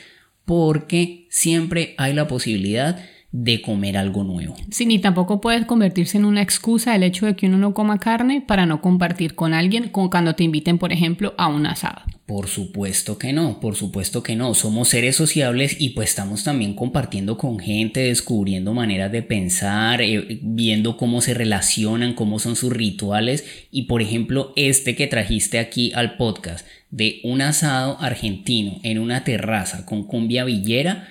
[0.45, 3.03] porque siempre hay la posibilidad
[3.37, 4.55] de comer algo nuevo.
[4.71, 7.99] Sí, ni tampoco puedes convertirse en una excusa el hecho de que uno no coma
[7.99, 12.01] carne para no compartir con alguien, como cuando te inviten, por ejemplo, a un asado.
[12.25, 14.53] Por supuesto que no, por supuesto que no.
[14.53, 20.39] Somos seres sociables y pues estamos también compartiendo con gente, descubriendo maneras de pensar, eh,
[20.41, 23.45] viendo cómo se relacionan, cómo son sus rituales.
[23.69, 29.25] Y por ejemplo, este que trajiste aquí al podcast de un asado argentino en una
[29.25, 31.09] terraza con cumbia villera,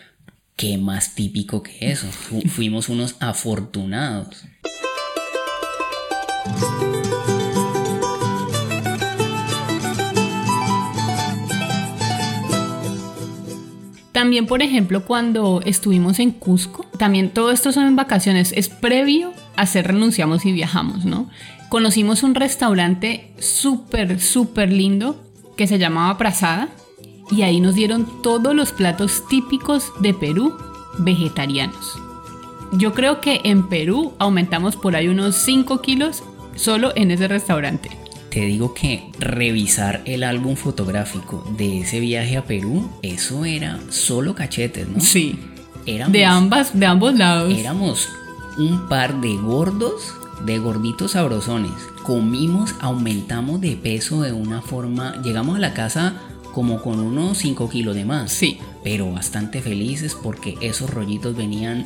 [0.56, 2.06] ¿Qué más típico que eso?
[2.46, 4.44] fuimos unos afortunados.
[14.12, 19.34] También, por ejemplo, cuando estuvimos en Cusco, también todo esto son en vacaciones, es previo
[19.56, 21.28] a hacer renunciamos y viajamos, ¿no?
[21.68, 25.20] Conocimos un restaurante súper, súper lindo
[25.56, 26.68] que se llamaba Prazada
[27.34, 30.56] y ahí nos dieron todos los platos típicos de Perú
[30.98, 31.98] vegetarianos.
[32.72, 36.22] Yo creo que en Perú aumentamos por ahí unos 5 kilos
[36.54, 37.90] solo en ese restaurante.
[38.30, 44.34] Te digo que revisar el álbum fotográfico de ese viaje a Perú, eso era solo
[44.34, 45.00] cachetes, ¿no?
[45.00, 45.38] Sí.
[45.84, 47.52] de, ambas, de ambos lados.
[47.52, 48.08] Éramos
[48.58, 51.72] un par de gordos, de gorditos sabrosones.
[52.04, 55.20] Comimos, aumentamos de peso de una forma.
[55.22, 56.20] Llegamos a la casa
[56.54, 58.32] como con unos 5 kilos de más.
[58.32, 58.58] Sí.
[58.82, 61.84] Pero bastante felices porque esos rollitos venían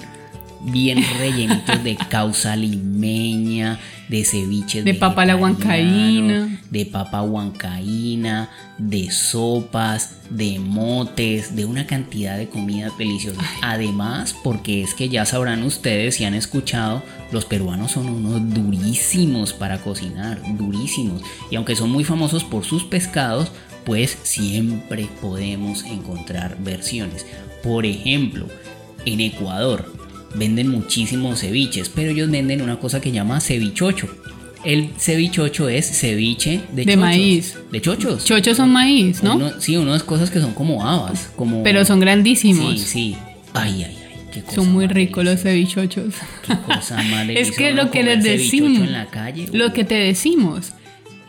[0.60, 3.78] bien rellenitos de causa limeña,
[4.08, 11.86] de ceviches de papa la huancaína, de papa huancaína, de sopas, de motes, de una
[11.86, 13.44] cantidad de comidas deliciosas.
[13.62, 19.52] Además, porque es que ya sabrán ustedes si han escuchado, los peruanos son unos durísimos
[19.52, 21.22] para cocinar, durísimos.
[21.50, 23.52] Y aunque son muy famosos por sus pescados,
[23.84, 27.26] pues siempre podemos encontrar versiones.
[27.62, 28.46] Por ejemplo,
[29.04, 29.92] en Ecuador
[30.34, 34.08] venden muchísimos ceviches, pero ellos venden una cosa que llama cevichocho.
[34.64, 37.56] El cevichocho es ceviche de, de maíz.
[37.70, 38.24] De chochos.
[38.24, 39.60] Chochos son maíz, ¿no?
[39.60, 41.30] sí, unas cosas que son como habas.
[41.36, 41.62] Como...
[41.62, 42.80] Pero son grandísimos.
[42.80, 43.16] Sí, sí.
[43.54, 44.08] Ay, ay, ay.
[44.32, 46.14] Qué cosa son muy ricos los cevichochos.
[46.46, 47.00] Qué cosa
[47.30, 48.78] Es que lo que les decimos.
[48.80, 50.72] En la calle, lo que te decimos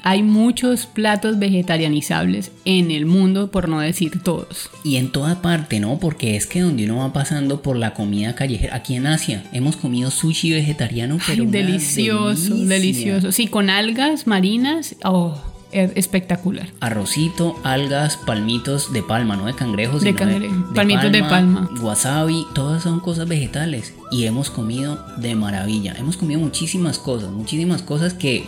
[0.03, 4.69] hay muchos platos vegetarianizables en el mundo, por no decir todos.
[4.83, 5.99] Y en toda parte, ¿no?
[5.99, 9.75] Porque es que donde uno va pasando por la comida callejera, aquí en Asia, hemos
[9.77, 12.67] comido sushi vegetariano, pero Ay, una delicioso, delicia.
[12.75, 13.31] delicioso.
[13.31, 15.37] Sí, con algas marinas, oh,
[15.71, 16.69] es espectacular.
[16.79, 21.69] Arrocito, algas, palmitos de palma, no de cangrejos, De sino cangre- palmitos de palma.
[21.81, 23.93] Wasabi, todas son cosas vegetales.
[24.11, 25.93] Y hemos comido de maravilla.
[25.99, 28.45] Hemos comido muchísimas cosas, muchísimas cosas que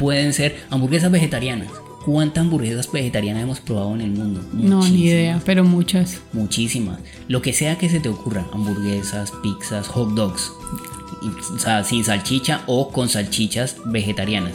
[0.00, 1.68] pueden ser hamburguesas vegetarianas.
[2.06, 4.40] ¿Cuántas hamburguesas vegetarianas hemos probado en el mundo?
[4.54, 4.98] No, ni Muchísimas.
[4.98, 6.22] idea, pero muchas.
[6.32, 6.98] Muchísimas.
[7.28, 8.46] Lo que sea que se te ocurra.
[8.54, 10.50] Hamburguesas, pizzas, hot dogs.
[11.54, 14.54] O sea, sin salchicha o con salchichas vegetarianas.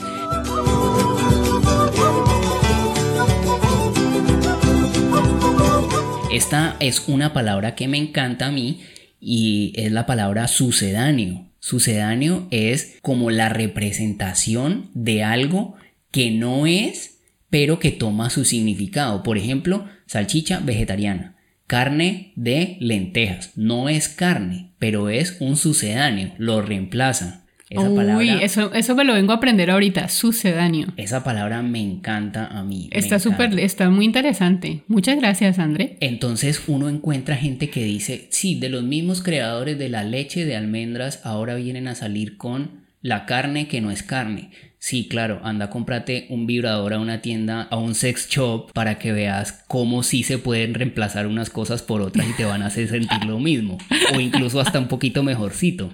[6.32, 8.82] Esta es una palabra que me encanta a mí
[9.22, 11.45] y es la palabra sucedáneo.
[11.66, 15.74] Sucedáneo es como la representación de algo
[16.12, 19.24] que no es, pero que toma su significado.
[19.24, 23.54] Por ejemplo, salchicha vegetariana, carne de lentejas.
[23.56, 27.45] No es carne, pero es un sucedáneo, lo reemplaza.
[27.70, 30.88] Esa Uy, palabra, eso, eso me lo vengo a aprender ahorita, sucedáneo.
[30.98, 32.90] esa palabra me encanta a mí.
[32.92, 34.84] Está súper, está muy interesante.
[34.88, 35.98] Muchas gracias, André.
[36.00, 40.56] Entonces uno encuentra gente que dice, sí, de los mismos creadores de la leche de
[40.56, 44.52] almendras ahora vienen a salir con la carne que no es carne.
[44.78, 49.12] Sí, claro, anda, cómprate un vibrador a una tienda, a un sex shop, para que
[49.12, 52.88] veas cómo sí se pueden reemplazar unas cosas por otras y te van a hacer
[52.88, 53.80] sentir lo mismo.
[54.16, 55.92] O incluso hasta un poquito mejorcito.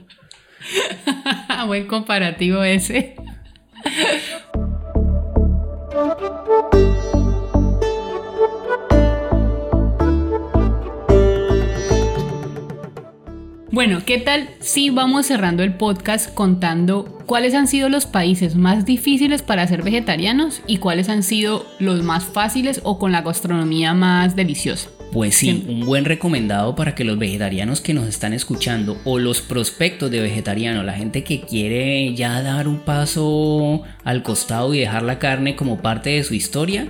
[1.68, 3.16] Buen comparativo ese.
[13.72, 18.86] Bueno, ¿qué tal si vamos cerrando el podcast contando cuáles han sido los países más
[18.86, 23.94] difíciles para ser vegetarianos y cuáles han sido los más fáciles o con la gastronomía
[23.94, 24.90] más deliciosa?
[25.12, 29.42] Pues sí, un buen recomendado para que los vegetarianos que nos están escuchando o los
[29.42, 35.04] prospectos de vegetariano, la gente que quiere ya dar un paso al costado y dejar
[35.04, 36.88] la carne como parte de su historia,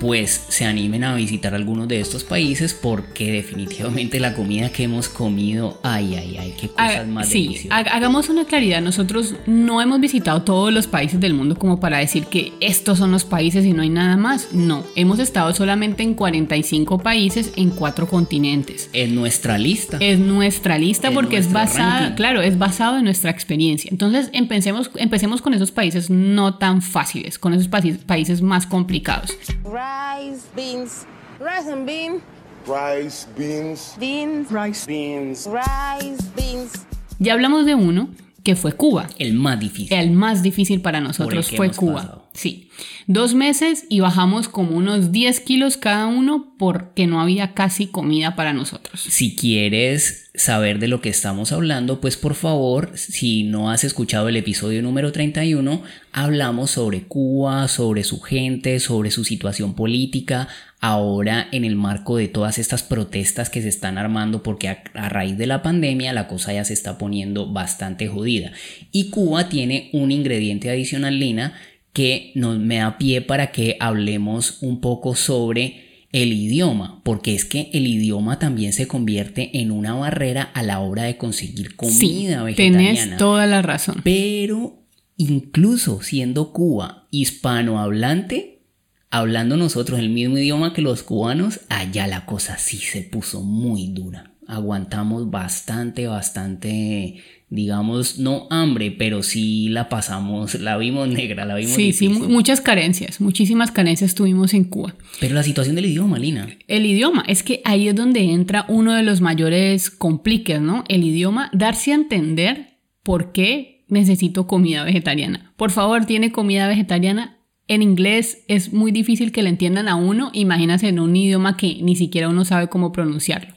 [0.00, 5.08] pues se animen a visitar algunos de estos países porque definitivamente la comida que hemos
[5.08, 7.86] comido, ay, ay, ay, qué cosas Haga- más sí, deliciosas.
[7.90, 8.80] hagamos una claridad.
[8.80, 13.10] Nosotros no hemos visitado todos los países del mundo como para decir que estos son
[13.10, 14.52] los países y no hay nada más.
[14.52, 18.90] No, hemos estado solamente en 45 países en cuatro continentes.
[18.92, 19.96] En nuestra lista.
[20.00, 22.14] Es nuestra lista Es porque es basada, ranking.
[22.16, 23.88] claro, es basado en nuestra experiencia.
[23.90, 29.36] Entonces empecemos, empecemos con esos países no tan fáciles, con esos países más complicados.
[29.68, 31.06] Rice, beans,
[31.38, 32.22] rice and bean,
[32.66, 36.86] rice, beans, beans, rice, beans, rice, beans.
[37.18, 38.08] Ya hablamos de uno
[38.42, 39.08] que fue Cuba.
[39.18, 39.92] El más difícil.
[39.92, 41.94] El más difícil para nosotros fue Cuba.
[41.94, 42.27] pasado.
[42.38, 42.70] Sí.
[43.08, 48.36] Dos meses y bajamos como unos 10 kilos cada uno porque no había casi comida
[48.36, 49.00] para nosotros.
[49.00, 54.28] Si quieres saber de lo que estamos hablando, pues por favor, si no has escuchado
[54.28, 55.82] el episodio número 31,
[56.12, 60.46] hablamos sobre Cuba, sobre su gente, sobre su situación política,
[60.78, 65.36] ahora en el marco de todas estas protestas que se están armando porque a, raíz
[65.36, 68.52] de la pandemia la cosa ya se está poniendo bastante jodida.
[68.92, 71.54] Y Cuba tiene un ingrediente adicional, Lina,
[71.98, 77.44] que nos me da pie para que hablemos un poco sobre el idioma, porque es
[77.44, 81.98] que el idioma también se convierte en una barrera a la hora de conseguir comida
[81.98, 83.02] sí, vegetariana.
[83.02, 84.00] tenés toda la razón.
[84.04, 84.84] Pero
[85.16, 88.62] incluso siendo Cuba hispanohablante,
[89.10, 93.88] hablando nosotros el mismo idioma que los cubanos, allá la cosa sí se puso muy
[93.88, 94.34] dura.
[94.46, 97.16] Aguantamos bastante, bastante,
[97.50, 102.28] digamos, no hambre, pero sí la pasamos, la vimos negra, la vimos Sí, sí, difícil.
[102.28, 104.94] muchas carencias, muchísimas carencias tuvimos en Cuba.
[105.20, 106.48] Pero la situación del idioma, Lina.
[106.66, 110.84] El idioma, es que ahí es donde entra uno de los mayores compliques, ¿no?
[110.88, 115.54] El idioma, darse a entender por qué necesito comida vegetariana.
[115.56, 117.38] Por favor, tiene comida vegetariana.
[117.66, 121.78] En inglés es muy difícil que le entiendan a uno, imagínate en un idioma que
[121.82, 123.54] ni siquiera uno sabe cómo pronunciarlo.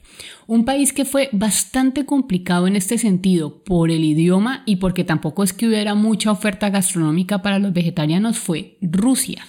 [0.51, 5.43] Un país que fue bastante complicado en este sentido por el idioma y porque tampoco
[5.43, 9.47] es que hubiera mucha oferta gastronómica para los vegetarianos fue Rusia.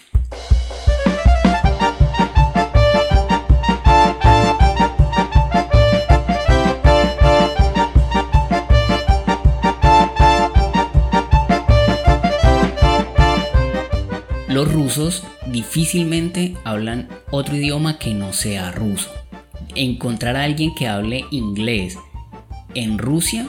[14.46, 19.21] Los rusos difícilmente hablan otro idioma que no sea ruso.
[19.74, 21.98] Encontrar a alguien que hable inglés
[22.74, 23.48] en Rusia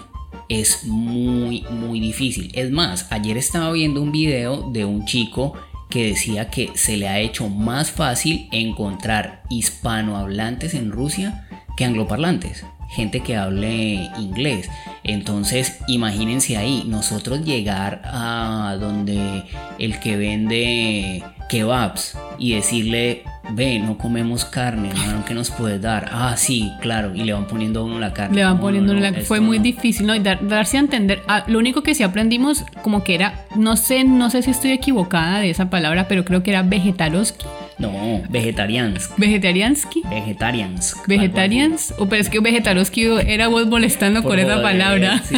[0.49, 2.51] es muy, muy difícil.
[2.53, 5.53] Es más, ayer estaba viendo un video de un chico
[5.89, 11.47] que decía que se le ha hecho más fácil encontrar hispanohablantes en Rusia
[11.77, 14.69] que angloparlantes, gente que hable inglés.
[15.03, 19.43] Entonces, imagínense ahí, nosotros llegar a donde
[19.79, 26.09] el que vende kebabs y decirle, ve, no comemos carne, hermano, ¿qué nos puedes dar?
[26.11, 28.35] Ah, sí, claro, y le van poniendo a uno la carne.
[28.37, 29.11] Le van No, poniendo no, la...
[29.11, 29.63] no, Fue muy no.
[29.63, 30.15] difícil, ¿no?
[30.15, 31.21] Y dar- darse a entender.
[31.27, 34.71] ah, lo único que sí aprendimos como que era, no sé, no sé si estoy
[34.71, 37.45] equivocada de esa palabra, pero creo que era vegetaloski,
[37.79, 39.09] No, vegetarians.
[39.17, 40.01] vegetariansky.
[40.09, 40.95] Vegetarians.
[41.07, 41.93] ¿Vegetarians?
[41.97, 45.21] O pero es que vegetaloski era vos molestando Por con esa palabra.
[45.23, 45.35] sí.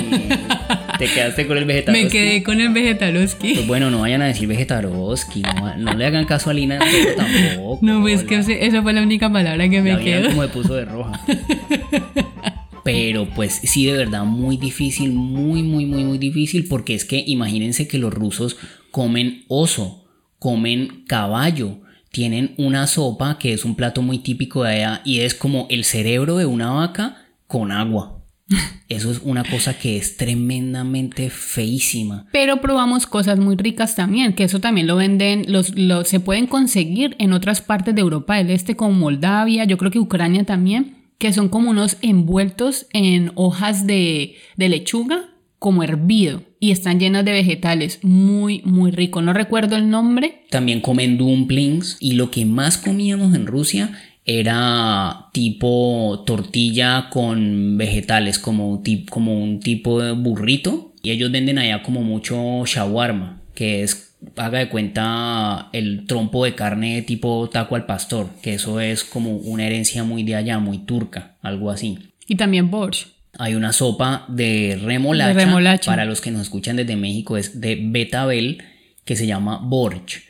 [0.99, 2.05] Te quedaste con el vegetariano.
[2.07, 3.53] Me quedé con el vegetaloski.
[3.55, 7.15] Pues bueno, no vayan a decir vegetaroski, no, no le hagan caso a Lina pero
[7.15, 7.79] tampoco.
[7.85, 10.29] No, pues que la- ese- esa fue la única palabra que me la quedó.
[10.29, 11.19] como me puso de roja.
[12.83, 17.23] Pero pues sí, de verdad, muy difícil, muy, muy, muy, muy difícil, porque es que
[17.25, 18.57] imagínense que los rusos
[18.91, 20.05] comen oso,
[20.37, 21.79] comen caballo,
[22.15, 25.83] tienen una sopa que es un plato muy típico de allá y es como el
[25.83, 28.23] cerebro de una vaca con agua.
[28.87, 32.25] Eso es una cosa que es tremendamente feísima.
[32.31, 36.47] Pero probamos cosas muy ricas también, que eso también lo venden, los, los- se pueden
[36.47, 40.97] conseguir en otras partes de Europa del Este, como Moldavia, yo creo que Ucrania también,
[41.17, 45.29] que son como unos envueltos en hojas de, de lechuga,
[45.65, 49.23] como hervido, y están llenas de vegetales, muy, muy rico.
[49.23, 55.29] No recuerdo el nombre, También comen dumplings y lo que más comíamos en Rusia era
[55.33, 60.93] tipo tortilla con vegetales, como, como un tipo de burrito.
[61.01, 66.53] Y ellos venden allá como mucho shawarma, que es, haga de cuenta, el trompo de
[66.53, 70.77] carne tipo taco al pastor, que eso es como una herencia muy de allá, muy
[70.77, 71.97] turca, algo así.
[72.27, 73.14] y también borscht.
[73.37, 75.91] Hay una sopa de remolacha, De remolacha.
[75.91, 78.63] para los que nos escuchan desde México es de betabel
[79.03, 80.23] que se llama borch,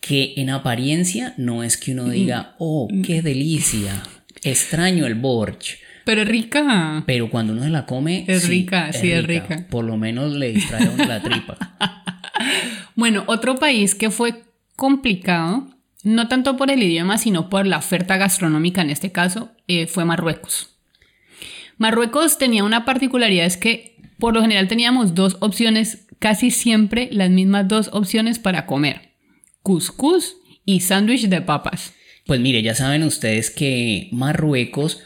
[0.00, 4.02] que en apariencia no es que uno diga, oh, qué delicia,
[4.42, 7.02] extraño el borch, Pero es rica.
[7.06, 9.66] pero cuando uno se la come Es rica, sí, es rica.
[9.70, 11.56] Por lo menos le distrae a uno la tripa.
[12.94, 14.44] Bueno, otro país que fue
[14.74, 15.68] complicado,
[16.02, 20.04] no tanto por el idioma, sino por la oferta gastronómica en este caso, eh, fue
[20.06, 20.75] Marruecos.
[21.78, 27.30] Marruecos tenía una particularidad, es que por lo general teníamos dos opciones, casi siempre las
[27.30, 29.12] mismas dos opciones para comer.
[29.62, 31.92] Couscous y sándwich de papas.
[32.26, 35.02] Pues mire, ya saben ustedes que Marruecos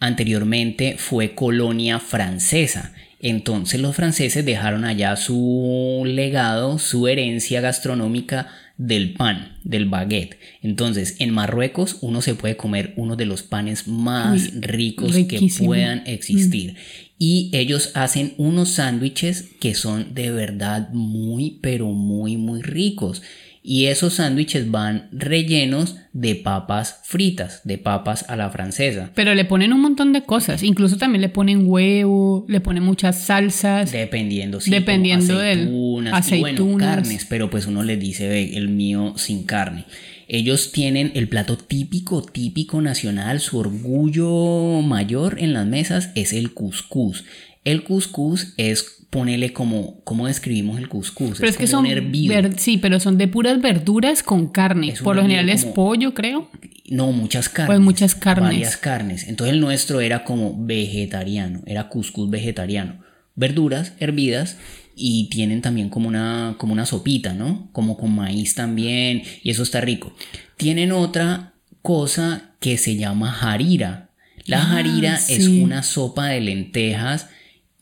[0.00, 2.94] anteriormente fue colonia francesa.
[3.20, 10.38] Entonces los franceses dejaron allá su legado, su herencia gastronómica del pan, del baguette.
[10.62, 15.48] Entonces en Marruecos uno se puede comer uno de los panes más Uy, ricos riquísimo.
[15.48, 16.76] que puedan existir.
[17.18, 23.22] Y ellos hacen unos sándwiches que son de verdad muy, pero muy, muy ricos.
[23.66, 29.10] Y esos sándwiches van rellenos de papas fritas, de papas a la francesa.
[29.14, 33.18] Pero le ponen un montón de cosas, incluso también le ponen huevo, le ponen muchas
[33.22, 33.90] salsas.
[33.90, 36.88] Dependiendo, sí, Dependiendo como del- aceitunas, y bueno, aceitunas.
[36.96, 39.86] carnes, pero pues uno les dice, ve, el mío sin carne.
[40.28, 46.52] Ellos tienen el plato típico, típico nacional, su orgullo mayor en las mesas es el
[46.52, 47.24] cuscús.
[47.64, 51.38] El cuscús es, ponele como, ¿cómo describimos el cuscús?
[51.38, 52.34] Pero es, que como son un hervido.
[52.56, 54.90] sí, pero son de puras verduras con carne.
[54.90, 56.50] Es Por lo general es como- pollo, creo.
[56.90, 57.68] No, muchas carnes.
[57.68, 58.42] Pues muchas carnes.
[58.50, 59.26] Varias carnes.
[59.28, 62.98] Entonces el nuestro era como vegetariano, era cuscús vegetariano.
[63.36, 64.58] Verduras hervidas
[64.94, 67.70] y tienen también como una, como una sopita, ¿no?
[67.72, 70.14] Como con maíz también y eso está rico.
[70.58, 74.10] Tienen otra cosa que se llama harira.
[74.44, 77.28] La Ah, harira es una sopa de lentejas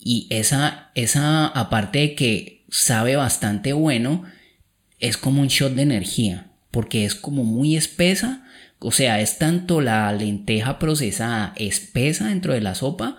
[0.04, 4.24] y esa, esa aparte de que sabe bastante bueno,
[4.98, 8.44] es como un shot de energía, porque es como muy espesa,
[8.78, 13.16] o sea, es tanto la lenteja procesada espesa dentro de la sopa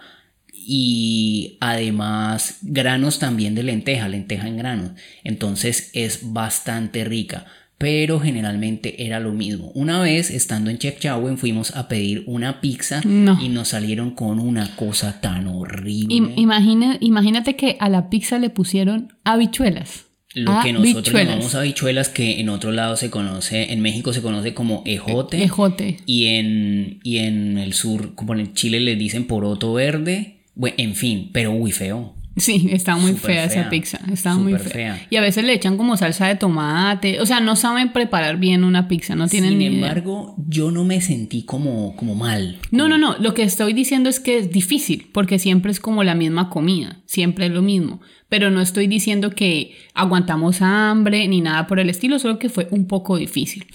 [0.51, 4.91] y además granos también de lenteja, lenteja en granos,
[5.23, 7.45] entonces es bastante rica.
[7.83, 9.69] Pero generalmente era lo mismo.
[9.75, 13.37] Una vez estando en Chefchaouen fuimos a pedir una pizza No.
[13.41, 16.15] y nos salieron con una cosa tan horrible.
[16.15, 20.05] Im- imagina- imagínate que a la pizza le pusieron habichuelas.
[20.33, 24.53] Lo que nosotros llamamos habichuelas, que en otro lado se conoce, en México se conoce
[24.53, 25.43] como ejote.
[25.43, 25.97] Ejote.
[26.05, 30.37] Y en, y en el sur, como en Chile le dicen poroto verde.
[30.55, 32.15] Bueno, en fin, pero uy, feo.
[32.37, 33.99] Sí, está muy fea, esa pizza.
[34.11, 34.59] Está muy fea.
[34.59, 35.07] fea.
[35.09, 37.21] Y a veces le echan como salsa de tomate.
[37.21, 39.75] O sea, no saben preparar bien una pizza, no tienen Sin ni idea.
[39.75, 42.57] embargo, yo no me sentí como, como mal.
[42.71, 43.15] No, no, no.
[43.19, 47.01] Lo que estoy diciendo es que es difícil, porque siempre es como la misma comida,
[47.05, 48.01] siempre es lo mismo.
[48.29, 52.67] Pero no estoy diciendo que aguantamos hambre ni nada por el estilo, solo que fue
[52.71, 53.67] un poco difícil.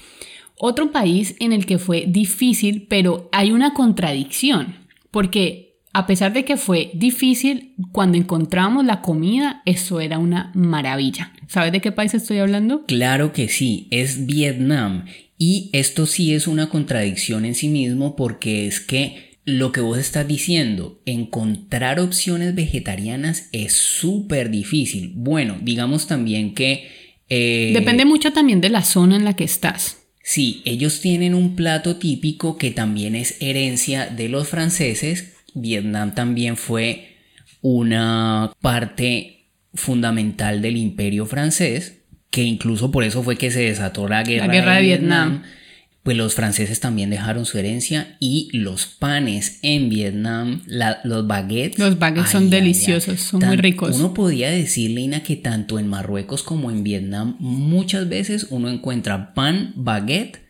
[0.56, 4.74] Otro país en el que fue difícil, pero hay una contradicción,
[5.12, 5.67] porque
[5.98, 11.32] a pesar de que fue difícil, cuando encontramos la comida, eso era una maravilla.
[11.48, 12.84] ¿Sabes de qué país estoy hablando?
[12.86, 15.06] Claro que sí, es Vietnam.
[15.38, 19.98] Y esto sí es una contradicción en sí mismo porque es que lo que vos
[19.98, 25.12] estás diciendo, encontrar opciones vegetarianas es súper difícil.
[25.16, 26.88] Bueno, digamos también que...
[27.28, 29.96] eh, Depende mucho también de la zona en la que estás.
[30.22, 35.34] Sí, ellos tienen un plato típico que también es herencia de los franceses.
[35.60, 37.16] Vietnam también fue
[37.62, 41.98] una parte fundamental del imperio francés,
[42.30, 45.42] que incluso por eso fue que se desató la guerra, guerra de Vietnam.
[46.04, 51.78] Pues los franceses también dejaron su herencia y los panes en Vietnam, la- los baguettes.
[51.78, 53.94] Los baguettes son deliciosos, son muy ricos.
[53.94, 59.34] Uno podría decir, Lina, que tanto en Marruecos como en Vietnam muchas veces uno encuentra
[59.34, 60.47] pan, baguette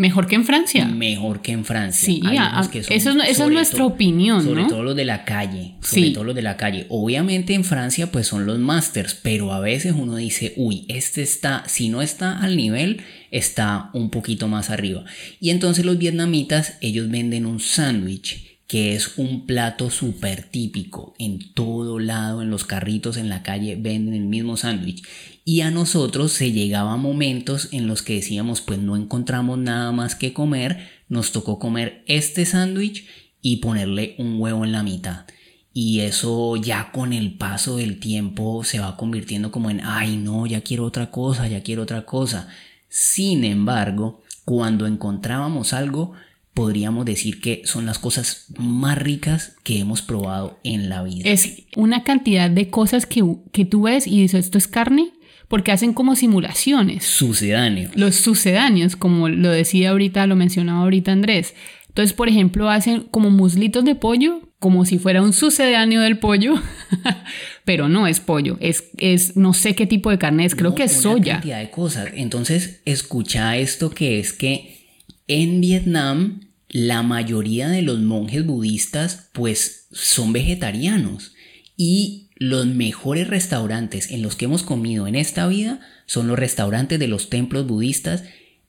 [0.00, 0.86] Mejor que en Francia.
[0.86, 2.06] mejor que en Francia.
[2.06, 4.68] Sí, a- que son, eso es- esa es sobre nuestra todo- opinión, Sobre ¿no?
[4.68, 5.74] todo los de la calle.
[5.82, 6.12] Sobre Sí.
[6.12, 6.86] todo los de la calle.
[6.88, 11.64] Obviamente en Francia pues son los masters, pero a veces uno dice, uy, este está,
[11.66, 13.00] si no está al nivel,
[13.32, 15.04] está un poquito más arriba.
[15.40, 21.14] Y entonces los vietnamitas, ellos venden un sándwich que es un plato súper típico.
[21.18, 25.02] En todo lado, en los carritos, en la calle, venden el mismo sándwich.
[25.48, 30.14] Y a nosotros se llegaba momentos en los que decíamos, pues no encontramos nada más
[30.14, 33.06] que comer, nos tocó comer este sándwich
[33.40, 35.24] y ponerle un huevo en la mitad.
[35.72, 40.44] Y eso ya con el paso del tiempo se va convirtiendo como en, ay no,
[40.44, 42.48] ya quiero otra cosa, ya quiero otra cosa.
[42.90, 46.12] Sin embargo, cuando encontrábamos algo,
[46.52, 51.30] podríamos decir que son las cosas más ricas que hemos probado en la vida.
[51.30, 55.12] Es una cantidad de cosas que, que tú ves y dices, ¿esto es carne?
[55.48, 57.04] Porque hacen como simulaciones.
[57.04, 57.90] Sucedáneo.
[57.94, 61.54] Los sucedáneos, como lo decía ahorita, lo mencionaba ahorita Andrés.
[61.88, 66.54] Entonces, por ejemplo, hacen como muslitos de pollo, como si fuera un sucedáneo del pollo,
[67.64, 70.76] pero no es pollo, es, es no sé qué tipo de carne es, creo No,
[70.76, 71.32] que es una soya.
[71.34, 72.08] cantidad de cosas.
[72.14, 74.86] Entonces, escucha esto que es que
[75.26, 81.32] en Vietnam la mayoría de los monjes budistas pues son vegetarianos
[81.76, 86.98] y los mejores restaurantes en los que hemos comido en esta vida son los restaurantes
[86.98, 88.24] de los templos budistas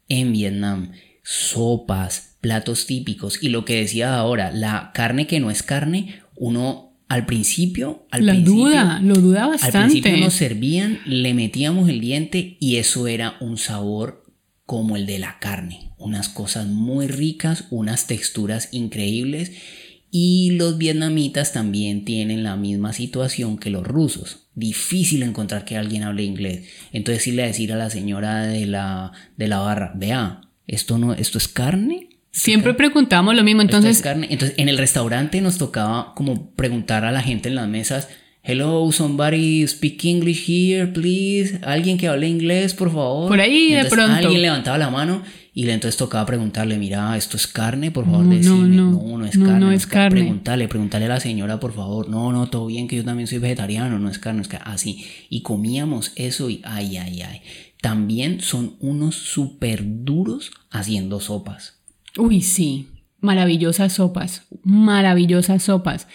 [0.08, 0.92] en Vietnam.
[1.24, 6.90] Sopas, platos típicos y lo que decía ahora, la carne que no es carne, uno
[7.08, 12.00] al principio, al La principio, duda, lo duda al principio nos servían, le metíamos el
[12.00, 14.26] diente y eso era un sabor
[14.66, 15.92] como el de la carne.
[15.98, 19.52] Unas cosas muy ricas, unas texturas increíbles.
[20.12, 24.48] Y los vietnamitas también tienen la misma situación que los rusos.
[24.56, 26.68] Difícil encontrar que alguien hable inglés.
[26.92, 31.14] Entonces irle a decir a la señora de la, de la barra, vea, esto no,
[31.14, 32.10] esto es carne.
[32.32, 34.28] Siempre preguntamos lo mismo, Esto entonces es carne.
[34.30, 38.08] Entonces, en el restaurante nos tocaba como preguntar a la gente en las mesas,
[38.44, 41.60] hello, somebody speak English here, please.
[41.64, 43.30] Alguien que hable inglés, por favor.
[43.30, 44.14] Por ahí de pronto.
[44.14, 45.24] Alguien levantaba la mano
[45.54, 48.68] y le entonces tocaba preguntarle, mira, esto es carne, por favor, No, no, decime.
[48.76, 49.18] no.
[49.18, 49.60] no, es No, carne.
[49.60, 50.20] no es carne.
[50.22, 52.08] Preguntarle, preguntarle a la señora, por favor.
[52.10, 54.72] No, no, todo bien, que yo también soy vegetariano, no es carne, es carne.
[54.72, 55.06] Así.
[55.30, 57.42] Y comíamos eso y ay, ay, ay.
[57.82, 61.80] También son unos súper duros haciendo sopas.
[62.18, 62.88] Uy, sí,
[63.22, 66.08] maravillosas sopas, maravillosas sopas.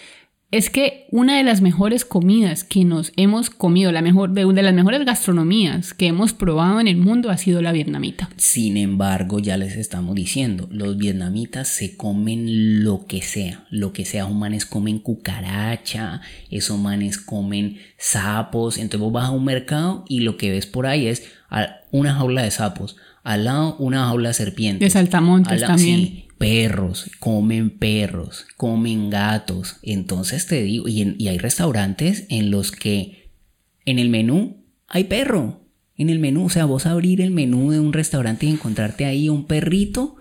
[0.55, 4.61] Es que una de las mejores comidas que nos hemos comido, la mejor, de, de
[4.63, 8.29] las mejores gastronomías que hemos probado en el mundo ha sido la vietnamita.
[8.37, 14.05] Sin embargo, ya les estamos diciendo, los vietnamitas se comen lo que sea, lo que
[14.05, 20.05] sea, esos manes comen cucaracha, esos manes comen sapos, entonces vos vas a un mercado
[20.07, 21.23] y lo que ves por ahí es
[21.91, 24.85] una jaula de sapos, al lado una jaula de serpientes.
[24.85, 25.99] De saltamontes al lado- también.
[25.99, 32.51] sí, perros, comen perros, comen gatos, entonces te digo, y, en- y hay restaurantes en
[32.51, 33.31] los que
[33.85, 34.57] en el menú
[34.87, 35.61] hay perro.
[35.97, 39.29] En el menú, o sea, vos abrir el menú de un restaurante y encontrarte ahí
[39.29, 40.17] un perrito.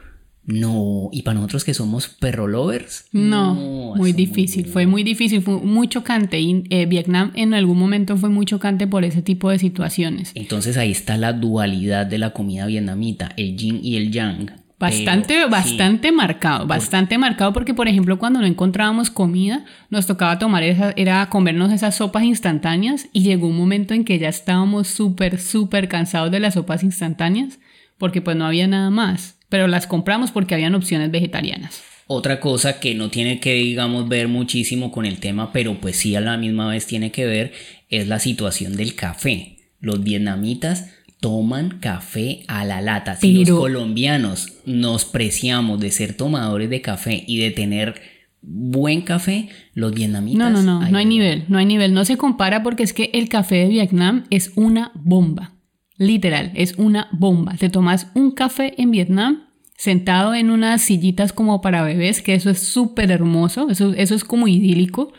[0.46, 3.06] No, y para nosotros que somos perro lovers.
[3.12, 8.16] No, muy difícil, fue muy difícil, fue muy chocante y eh, Vietnam en algún momento
[8.18, 10.32] fue muy chocante por ese tipo de situaciones.
[10.34, 14.50] Entonces ahí está la dualidad de la comida vietnamita, el yin y el yang.
[14.84, 15.50] Bastante, Pero, sí.
[15.50, 20.92] bastante marcado, bastante marcado porque, por ejemplo, cuando no encontrábamos comida, nos tocaba tomar esa,
[20.96, 25.88] era comernos esas sopas instantáneas y llegó un momento en que ya estábamos súper, súper
[25.88, 27.58] cansados de las sopas instantáneas
[27.98, 31.82] porque pues no había nada más, pero las compramos porque habían opciones vegetarianas.
[32.06, 36.14] Otra cosa que no tiene que, digamos, ver muchísimo con el tema, pero pues sí
[36.16, 37.52] a la misma vez tiene que ver,
[37.88, 39.56] es la situación del café.
[39.80, 40.90] Los vietnamitas
[41.24, 43.16] toman café a la lata.
[43.16, 47.94] Si los colombianos nos preciamos de ser tomadores de café y de tener
[48.42, 50.38] buen café, los vietnamitas...
[50.38, 52.92] No, no, no, no hay ay, nivel, no hay nivel, no se compara porque es
[52.92, 55.54] que el café de Vietnam es una bomba,
[55.96, 57.54] literal, es una bomba.
[57.54, 59.44] Te tomas un café en Vietnam
[59.78, 64.24] sentado en unas sillitas como para bebés, que eso es súper hermoso, eso, eso es
[64.24, 65.14] como idílico.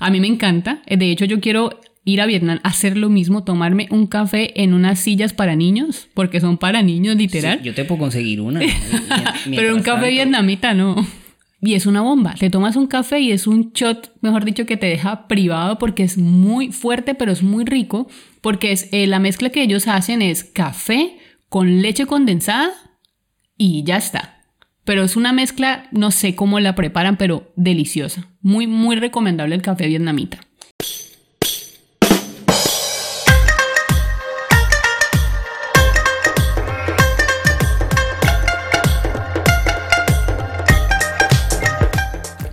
[0.00, 3.86] A mí me encanta, de hecho yo quiero ir a Vietnam hacer lo mismo, tomarme
[3.90, 7.58] un café en unas sillas para niños, porque son para niños literal.
[7.60, 8.60] Sí, yo te puedo conseguir una.
[9.44, 10.96] Pero un café tanto- vietnamita no.
[11.64, 12.34] Y es una bomba.
[12.36, 16.02] Te tomas un café y es un shot, mejor dicho, que te deja privado porque
[16.02, 18.08] es muy fuerte, pero es muy rico.
[18.40, 21.16] Porque es, eh, la mezcla que ellos hacen es café
[21.48, 22.70] con leche condensada
[23.56, 24.40] y ya está.
[24.84, 28.26] Pero es una mezcla, no sé cómo la preparan, pero deliciosa.
[28.40, 30.40] Muy, muy recomendable el café vietnamita.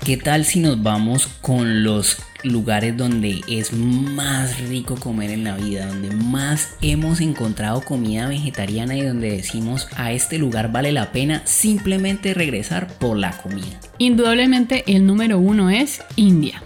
[0.10, 5.55] ¿Qué tal si nos vamos con los lugares donde es más rico comer en la
[5.55, 11.12] vida, donde más hemos encontrado comida vegetariana y donde decimos a este lugar vale la
[11.12, 13.80] pena simplemente regresar por la comida?
[13.99, 16.64] Indudablemente el número uno es India.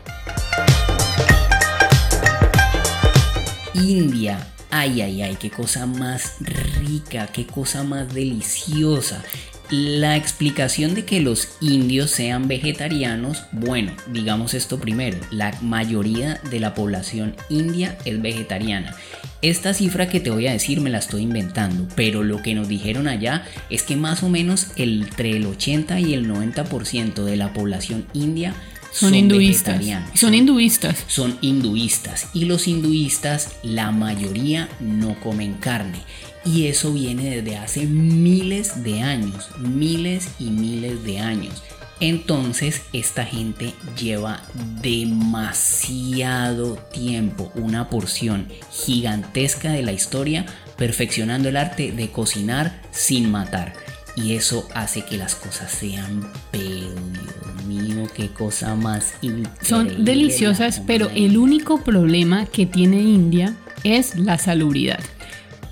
[3.73, 4.39] India.
[4.71, 6.37] Ay, ay, ay, qué cosa más
[6.79, 9.21] rica, qué cosa más deliciosa.
[9.76, 16.59] La explicación de que los indios sean vegetarianos, bueno, digamos esto primero, la mayoría de
[16.59, 18.95] la población india es vegetariana.
[19.41, 22.67] Esta cifra que te voy a decir me la estoy inventando, pero lo que nos
[22.67, 27.51] dijeron allá es que más o menos entre el 80 y el 90% de la
[27.51, 28.53] población india
[28.91, 29.80] Son, hinduistas.
[29.80, 30.19] vegetarianos.
[30.19, 31.03] Son hinduistas.
[31.07, 35.97] son hinduistas y los hinduistas la mayoría no comen carne
[36.45, 41.63] y eso viene desde hace miles de años, miles y miles de años.
[41.99, 44.41] Entonces esta gente lleva
[44.81, 50.45] demasiado tiempo, una porción gigantesca de la historia,
[50.77, 53.73] perfeccionando el arte de cocinar sin matar.
[54.15, 56.93] Y eso hace que las cosas sean, Dios
[57.67, 59.49] mío, qué cosa más increíble.
[59.61, 64.99] Son deliciosas, pero el único problema que tiene India es la salubridad.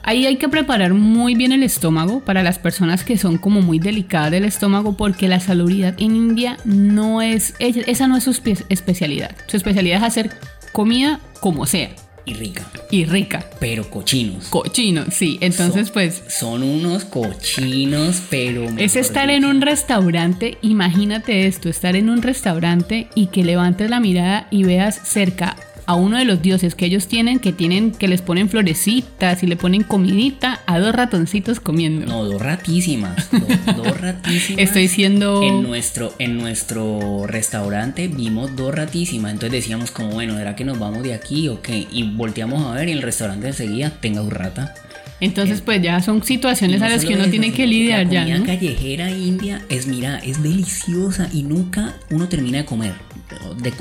[0.04, 3.78] Ahí hay que preparar muy bien el estómago para las personas que son como muy
[3.80, 8.66] delicadas del estómago porque la salubridad en India no es, esa no es su espe-
[8.70, 9.36] especialidad.
[9.48, 10.32] Su especialidad es hacer
[10.72, 11.90] comida como sea
[12.26, 13.46] Y rica, y rica.
[13.60, 14.48] pero cochinos.
[14.48, 15.38] Cochino, sí.
[15.42, 18.66] Entonces Son- pues Son unos cochinos, pero.
[18.78, 24.00] Es estar en un restaurante, imagínate esto, estar en un restaurante y que levantes la
[24.00, 25.56] mirada y veas cerca
[25.86, 29.48] a uno de los dioses que ellos tienen, que tienen, que les ponen florecitas y
[29.48, 32.06] le ponen comidita a dos ratoncitos comiendo.
[32.06, 33.30] No, dos ratísimas.
[33.32, 34.62] Dos, dos ratísimas.
[34.64, 39.32] Estoy siendo- En nuestro, en nuestro restaurante vimos dos ratísimas.
[39.34, 41.88] Entonces decíamos, como bueno, ¿será que nos vamos de aquí o qué?
[41.92, 44.74] Y volteamos a ver y el restaurante enseguida tenga un rata.
[45.20, 48.12] Entonces pues ya son situaciones no a las que uno eso, tiene que lidiar La
[48.12, 48.46] ya, comida ¿no?
[48.46, 52.94] callejera india es, mira, es deliciosa y nunca uno termina de comer,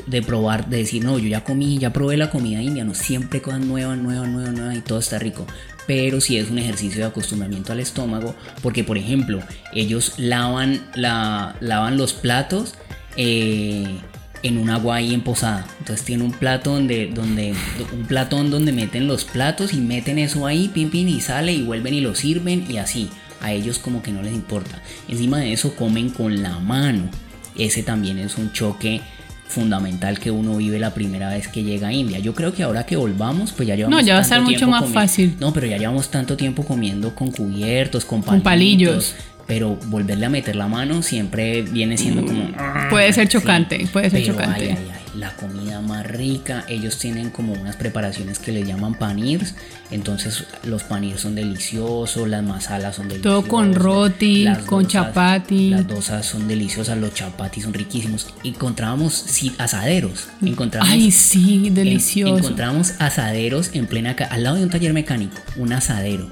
[0.06, 3.42] de, probar, de decir, no, yo ya comí, ya probé la comida india, no, siempre
[3.42, 5.46] cosas nuevas, nuevas, nuevas, nuevas y todo está rico.
[5.86, 9.40] Pero sí es un ejercicio de acostumbramiento al estómago, porque por ejemplo,
[9.72, 12.74] ellos lavan, la, lavan los platos.
[13.16, 14.00] eh,
[14.42, 15.66] en un agua ahí en posada.
[15.78, 17.54] Entonces tiene un plato donde, donde,
[17.92, 21.62] un platón donde meten los platos y meten eso ahí, pin pin, y sale y
[21.62, 23.10] vuelven y lo sirven y así.
[23.40, 24.82] A ellos como que no les importa.
[25.08, 27.08] Encima de eso comen con la mano.
[27.56, 29.00] Ese también es un choque
[29.50, 32.18] fundamental que uno vive la primera vez que llega a India.
[32.18, 34.66] Yo creo que ahora que volvamos, pues ya llevamos No, ya va a estar mucho
[34.68, 35.36] más fácil.
[35.40, 39.14] No, pero ya llevamos tanto tiempo comiendo con cubiertos, con Con palillos.
[39.46, 42.44] Pero volverle a meter la mano siempre viene siendo como...
[42.88, 44.60] Puede ser chocante, puede ser Pero, chocante.
[44.70, 46.64] ay, ay, ay, la comida más rica.
[46.68, 49.54] Ellos tienen como unas preparaciones que le llaman panirs.
[49.90, 53.40] Entonces los panirs son deliciosos, las masalas son deliciosas.
[53.42, 55.70] Todo con roti, las con chapati.
[55.70, 58.28] Las dosas son deliciosas, los chapatis son riquísimos.
[58.44, 60.28] Encontrábamos sí, asaderos.
[60.42, 62.36] Encontramos, Ay, sí, en- delicioso.
[62.38, 66.30] encontramos asaderos en plena al lado de un taller mecánico, un asadero.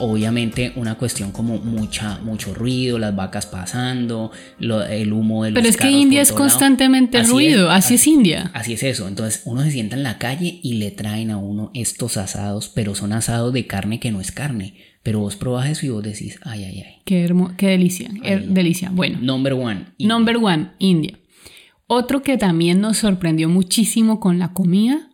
[0.00, 5.58] Obviamente una cuestión como mucha, mucho ruido, las vacas pasando, lo- el humo de los
[5.58, 8.50] Pero es que India es constantemente Así ruido, así es India.
[8.54, 9.06] Así es eso.
[9.08, 12.94] Entonces uno se sienta en la calle y le traen a uno estos asados, pero
[12.94, 14.74] son asados de carne que no es carne.
[15.02, 16.94] Pero vos probás eso y vos decís, ay, ay, ay.
[17.06, 18.10] Qué, hermo- qué delicia,
[18.48, 18.90] delicia.
[18.92, 19.86] Bueno, Number one.
[19.98, 21.18] number one, India.
[21.86, 25.08] Otro que también nos sorprendió muchísimo con la comida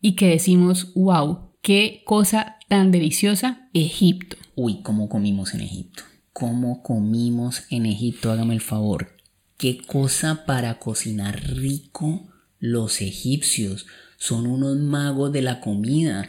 [0.00, 4.36] y que decimos, wow, qué cosa tan deliciosa, Egipto.
[4.54, 6.02] Uy, ¿cómo comimos en Egipto?
[6.32, 8.30] ¿Cómo comimos en Egipto?
[8.32, 9.16] Hágame el favor.
[9.58, 13.86] ¿Qué cosa para cocinar rico los egipcios?
[14.18, 16.26] Son unos magos de la comida.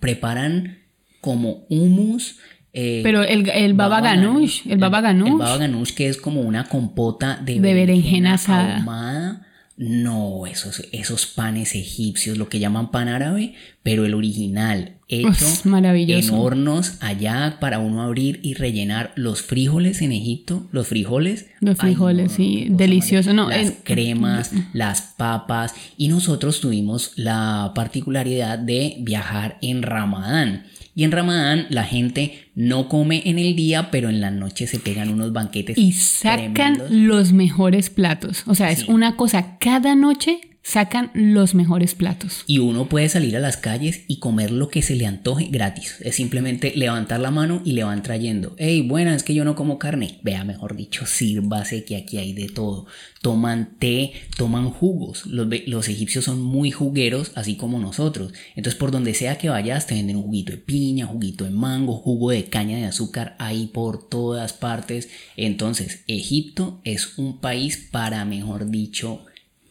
[0.00, 0.78] Preparan
[1.20, 2.36] como hummus.
[2.72, 6.40] eh, Pero el, el baba ganoush, el baba El ganoush, baba ganoush que es como
[6.42, 8.76] una compota de, De berenjena asada.
[8.78, 9.46] ahumada.
[9.78, 13.54] No, esos, esos panes egipcios, lo que llaman pan árabe,
[13.84, 16.34] pero el original, hecho Uf, maravilloso.
[16.34, 21.46] en hornos allá para uno abrir y rellenar los frijoles en Egipto, los frijoles.
[21.60, 27.12] Los ay, frijoles, sí, qué cosa delicioso, no, Las cremas, las papas y nosotros tuvimos
[27.14, 30.64] la particularidad de viajar en Ramadán.
[30.98, 34.80] Y en Ramadán la gente no come en el día, pero en la noche se
[34.80, 35.78] pegan unos banquetes.
[35.78, 36.90] y sacan tremendos.
[36.90, 38.42] los mejores platos.
[38.48, 42.44] O sea, es una cosa, cada noche sacan los mejores platos.
[42.46, 45.96] Y uno puede salir a las calles y comer lo que se le antoje gratis.
[46.00, 48.54] Es simplemente levantar la mano y le van trayendo.
[48.58, 50.18] Hey, buena, es que yo no como carne.
[50.22, 52.84] Vea, mejor dicho, sírvase que aquí hay de todo.
[53.22, 55.24] Toman té, toman jugos.
[55.24, 58.34] Los, los egipcios son muy jugueros, así como nosotros.
[58.54, 61.96] Entonces, por donde sea que vayas, te venden un juguito de piña, juguito de mango,
[61.96, 65.08] jugo de caña de azúcar, ahí por todas partes.
[65.38, 69.24] Entonces, Egipto es un país para, mejor dicho,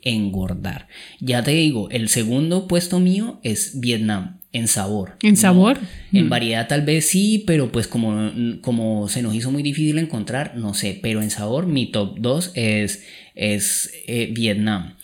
[0.09, 0.87] engordar.
[1.19, 5.17] Ya te digo, el segundo puesto mío es Vietnam en sabor.
[5.21, 5.79] ¿En No, sabor?
[6.13, 6.29] En Mm.
[6.29, 8.31] variedad tal vez sí, pero pues como,
[8.61, 12.51] como se nos hizo muy difícil encontrar, no sé, pero en sabor mi top 2
[12.55, 13.03] es,
[13.35, 14.95] es eh, Vietnam.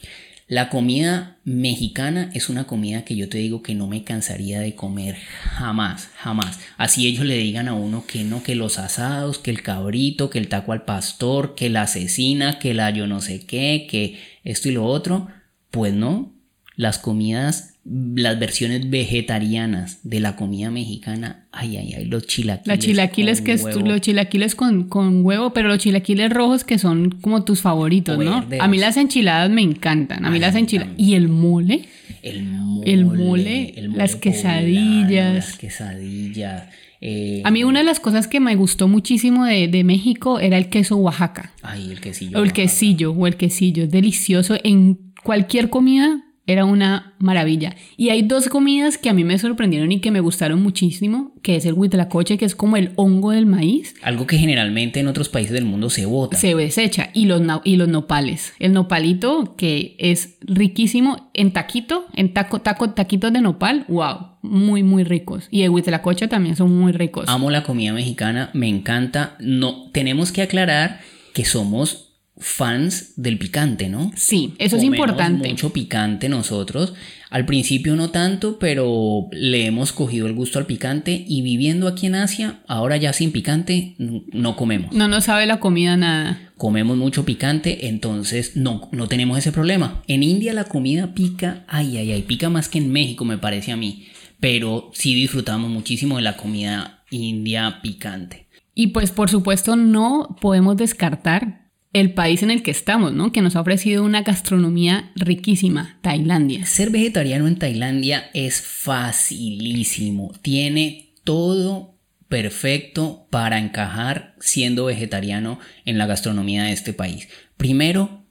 [0.47, 4.75] La comida mexicana es una comida que yo te digo que no me cansaría de
[4.75, 6.59] comer jamás, jamás.
[6.77, 10.39] Así ellos le digan a uno que no, que los asados, que el cabrito, que
[10.39, 14.67] el taco al pastor, que la asesina, que la yo no sé qué, que esto
[14.67, 15.29] y lo otro.
[15.71, 16.33] Pues no,
[16.75, 22.77] las comidas, las versiones vegetarianas de la comida mexicana, ay, ay, ay, los chilaquiles.
[22.77, 23.79] Los chilaquiles con que es, huevo.
[23.81, 28.45] los chilaquiles con, con huevo, pero los chilaquiles rojos que son como tus favoritos, ¿no?
[28.59, 30.93] A mí las enchiladas me encantan, a mí Ay, las enchiladas.
[30.97, 31.85] Y el mole,
[32.21, 35.35] El mole, El mole, las quesadillas.
[35.35, 36.63] las quesadillas.
[37.01, 40.57] eh, a mí una de las cosas que me gustó muchísimo de, de México era
[40.57, 41.51] el queso Oaxaca.
[41.61, 42.37] Ay, el quesillo.
[42.37, 42.61] O el Oaxaca.
[42.61, 44.55] quesillo, o el quesillo, es delicioso.
[44.63, 47.75] En cualquier comida era una maravilla.
[47.95, 51.55] Y hay dos comidas que a mí me sorprendieron y que me gustaron muchísimo, que
[51.55, 55.29] es el huitlacoche, que es como el hongo del maíz, Algo que generalmente en otros
[55.29, 56.37] países del mundo se bota.
[56.37, 58.53] se desecha, y los, y los nopales.
[58.59, 64.83] El nopalito, que es riquísimo en taquito, en taco, taco, taquitos de nopal, wow, muy,
[64.83, 65.47] muy ricos.
[65.49, 67.25] Y el huitlacoche también son muy ricos.
[67.29, 69.37] Amo la comida mexicana, me encanta.
[69.39, 70.99] No, tenemos que aclarar
[71.33, 74.11] que somos fans del picante, ¿no?
[74.15, 75.49] Sí, eso es importante.
[75.49, 76.93] mucho picante nosotros.
[77.29, 82.07] Al principio no tanto, pero le hemos cogido el gusto al picante y viviendo aquí
[82.07, 84.93] en Asia, ahora ya sin picante, no comemos.
[84.93, 86.51] No nos sabe la comida nada.
[86.57, 90.03] Comemos mucho picante, entonces no, no tenemos ese problema.
[90.07, 93.71] En India la comida pica, ay, ay, ay, pica más que en México me parece
[93.71, 94.07] a mí,
[94.39, 98.47] pero sí disfrutamos muchísimo de la comida india picante.
[98.75, 101.62] Y pues por supuesto no podemos descartar
[101.93, 103.31] el país en el que estamos, ¿no?
[103.31, 106.65] Que nos ha ofrecido una gastronomía riquísima, Tailandia.
[106.65, 111.95] Ser vegetariano en Tailandia es facilísimo, tiene todo
[112.29, 117.27] perfecto para encajar siendo vegetariano en la gastronomía de este país.
[117.57, 118.25] Primero,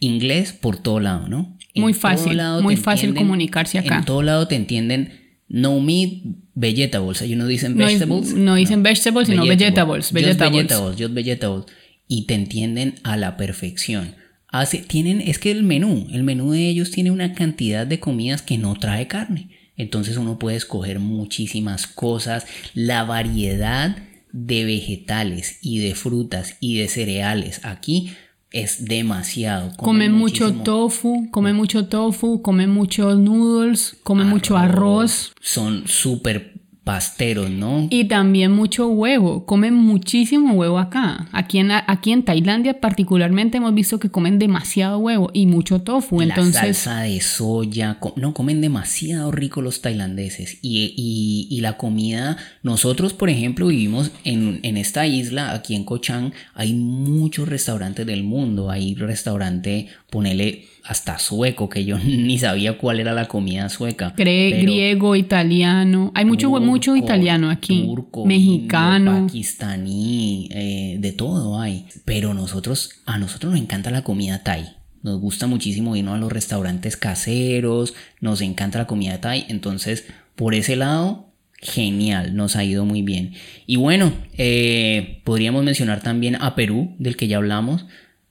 [0.00, 1.56] inglés por todo lado, ¿no?
[1.74, 3.98] En Muy fácil, muy fácil entienden- comunicarse acá.
[3.98, 6.22] En todo lado te entienden no meat,
[6.54, 7.20] vegetables.
[7.20, 8.32] Ellos no dicen No, vegetables.
[8.34, 10.06] no dicen vegetables, sino vegetables.
[10.06, 10.52] Just Vegetables.
[10.68, 11.66] vegetables, just vegetables.
[12.06, 14.14] Y te entienden a la perfección.
[14.48, 18.42] Hace, tienen, es que el menú, el menú de ellos tiene una cantidad de comidas
[18.42, 19.50] que no trae carne.
[19.76, 22.46] Entonces uno puede escoger muchísimas cosas.
[22.74, 23.96] La variedad
[24.32, 28.12] de vegetales y de frutas y de cereales aquí
[28.54, 29.72] es demasiado.
[29.76, 35.32] Comen mucho muchísimo tofu, comen mucho tofu, comen muchos noodles, comen mucho arroz.
[35.40, 36.53] Son súper
[36.84, 37.86] pasteros, ¿no?
[37.90, 41.28] Y también mucho huevo, comen muchísimo huevo acá.
[41.32, 46.20] Aquí en, aquí en Tailandia particularmente hemos visto que comen demasiado huevo y mucho tofu.
[46.20, 50.58] La salsa de soya, no, comen demasiado rico los tailandeses.
[50.60, 55.84] Y, y- y la comida, nosotros por ejemplo vivimos en, en esta isla, aquí en
[55.84, 58.70] Koh Chang, hay muchos restaurantes del mundo.
[58.70, 64.14] Hay restaurante, ponele hasta sueco, que yo ni sabía cuál era la comida sueca.
[64.16, 66.12] Gre- pero- griego, italiano.
[66.14, 67.82] Hay mucho, mucho italiano aquí.
[67.84, 69.26] turco, Mexicano.
[69.26, 71.86] pakistaní, eh, de todo hay.
[72.04, 74.66] Pero nosotros, a nosotros nos encanta la comida thai.
[75.02, 79.44] Nos gusta muchísimo irnos a los restaurantes caseros, nos encanta la comida thai.
[79.48, 81.30] Entonces, por ese lado,
[81.60, 83.32] genial, nos ha ido muy bien.
[83.66, 87.86] Y bueno, eh, podríamos mencionar también a Perú, del que ya hablamos.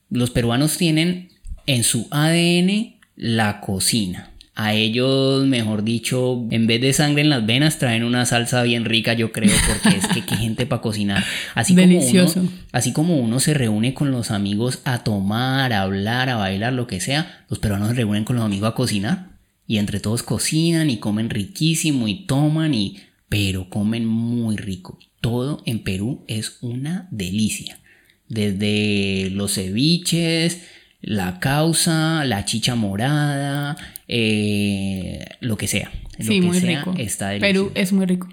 [0.09, 1.29] Los peruanos tienen
[1.65, 4.33] en su ADN la cocina.
[4.55, 8.85] A ellos, mejor dicho, en vez de sangre en las venas, traen una salsa bien
[8.85, 11.23] rica, yo creo, porque es que qué gente para cocinar.
[11.55, 12.35] Así Delicioso.
[12.35, 16.35] Como uno, así como uno se reúne con los amigos a tomar, a hablar, a
[16.35, 19.29] bailar, lo que sea, los peruanos se reúnen con los amigos a cocinar.
[19.65, 22.97] Y entre todos cocinan y comen riquísimo y toman y...
[23.29, 24.99] Pero comen muy rico.
[25.19, 27.79] Todo en Perú es una delicia.
[28.27, 30.61] Desde los ceviches,
[31.03, 33.75] la causa, la chicha morada,
[34.07, 35.91] eh, lo que sea.
[36.17, 36.95] Lo Sí, que muy sea rico.
[36.97, 37.53] Está delicioso.
[37.53, 38.27] Perú es muy rico.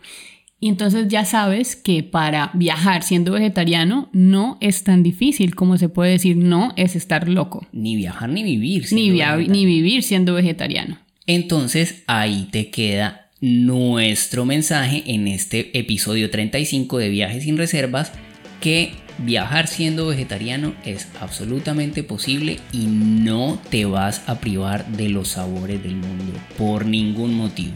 [0.63, 5.89] Y entonces ya sabes que para viajar siendo vegetariano no es tan difícil como se
[5.89, 7.67] puede decir, no es estar loco.
[7.73, 8.87] Ni viajar ni vivir.
[8.93, 10.99] Ni, via- ni vivir siendo vegetariano.
[11.27, 18.13] Entonces ahí te queda nuestro mensaje en este episodio 35 de Viajes sin Reservas
[18.61, 25.29] que viajar siendo vegetariano es absolutamente posible y no te vas a privar de los
[25.29, 27.75] sabores del mundo por ningún motivo.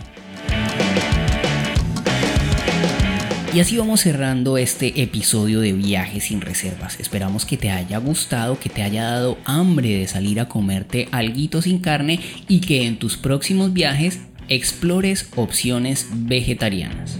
[3.55, 6.99] Y así vamos cerrando este episodio de Viajes sin Reservas.
[6.99, 11.63] Esperamos que te haya gustado, que te haya dado hambre de salir a comerte alguito
[11.63, 12.19] sin carne
[12.49, 14.19] y que en tus próximos viajes
[14.49, 17.17] explores opciones vegetarianas.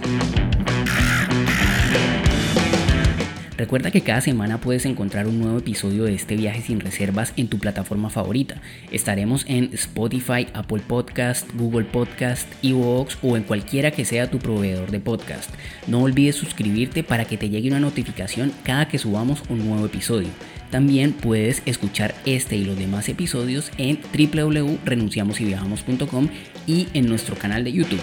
[3.65, 7.47] Recuerda que cada semana puedes encontrar un nuevo episodio de este viaje sin reservas en
[7.47, 8.61] tu plataforma favorita.
[8.91, 14.91] Estaremos en Spotify, Apple Podcast, Google Podcast, Evox o en cualquiera que sea tu proveedor
[14.91, 15.49] de podcast.
[15.87, 20.29] No olvides suscribirte para que te llegue una notificación cada que subamos un nuevo episodio.
[20.69, 26.29] También puedes escuchar este y los demás episodios en www.renunciamosyviajamos.com
[26.67, 28.01] y en nuestro canal de YouTube.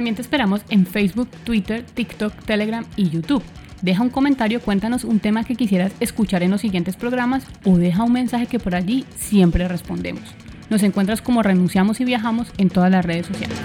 [0.00, 3.42] También te esperamos en Facebook, Twitter, TikTok, Telegram y YouTube.
[3.82, 8.04] Deja un comentario, cuéntanos un tema que quisieras escuchar en los siguientes programas o deja
[8.04, 10.22] un mensaje que por allí siempre respondemos.
[10.70, 13.58] Nos encuentras como Renunciamos y Viajamos en todas las redes sociales.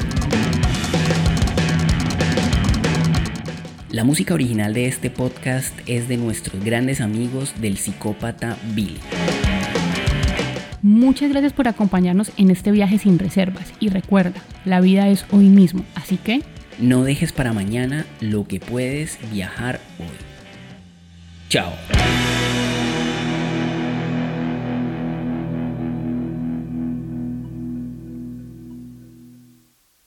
[3.89, 8.99] La música original de este podcast es de nuestros grandes amigos del psicópata Billy.
[10.85, 15.45] Muchas gracias por acompañarnos en este viaje sin reservas y recuerda, la vida es hoy
[15.45, 16.43] mismo, así que
[16.77, 20.05] No dejes para mañana lo que puedes viajar hoy.
[21.49, 21.73] Chao.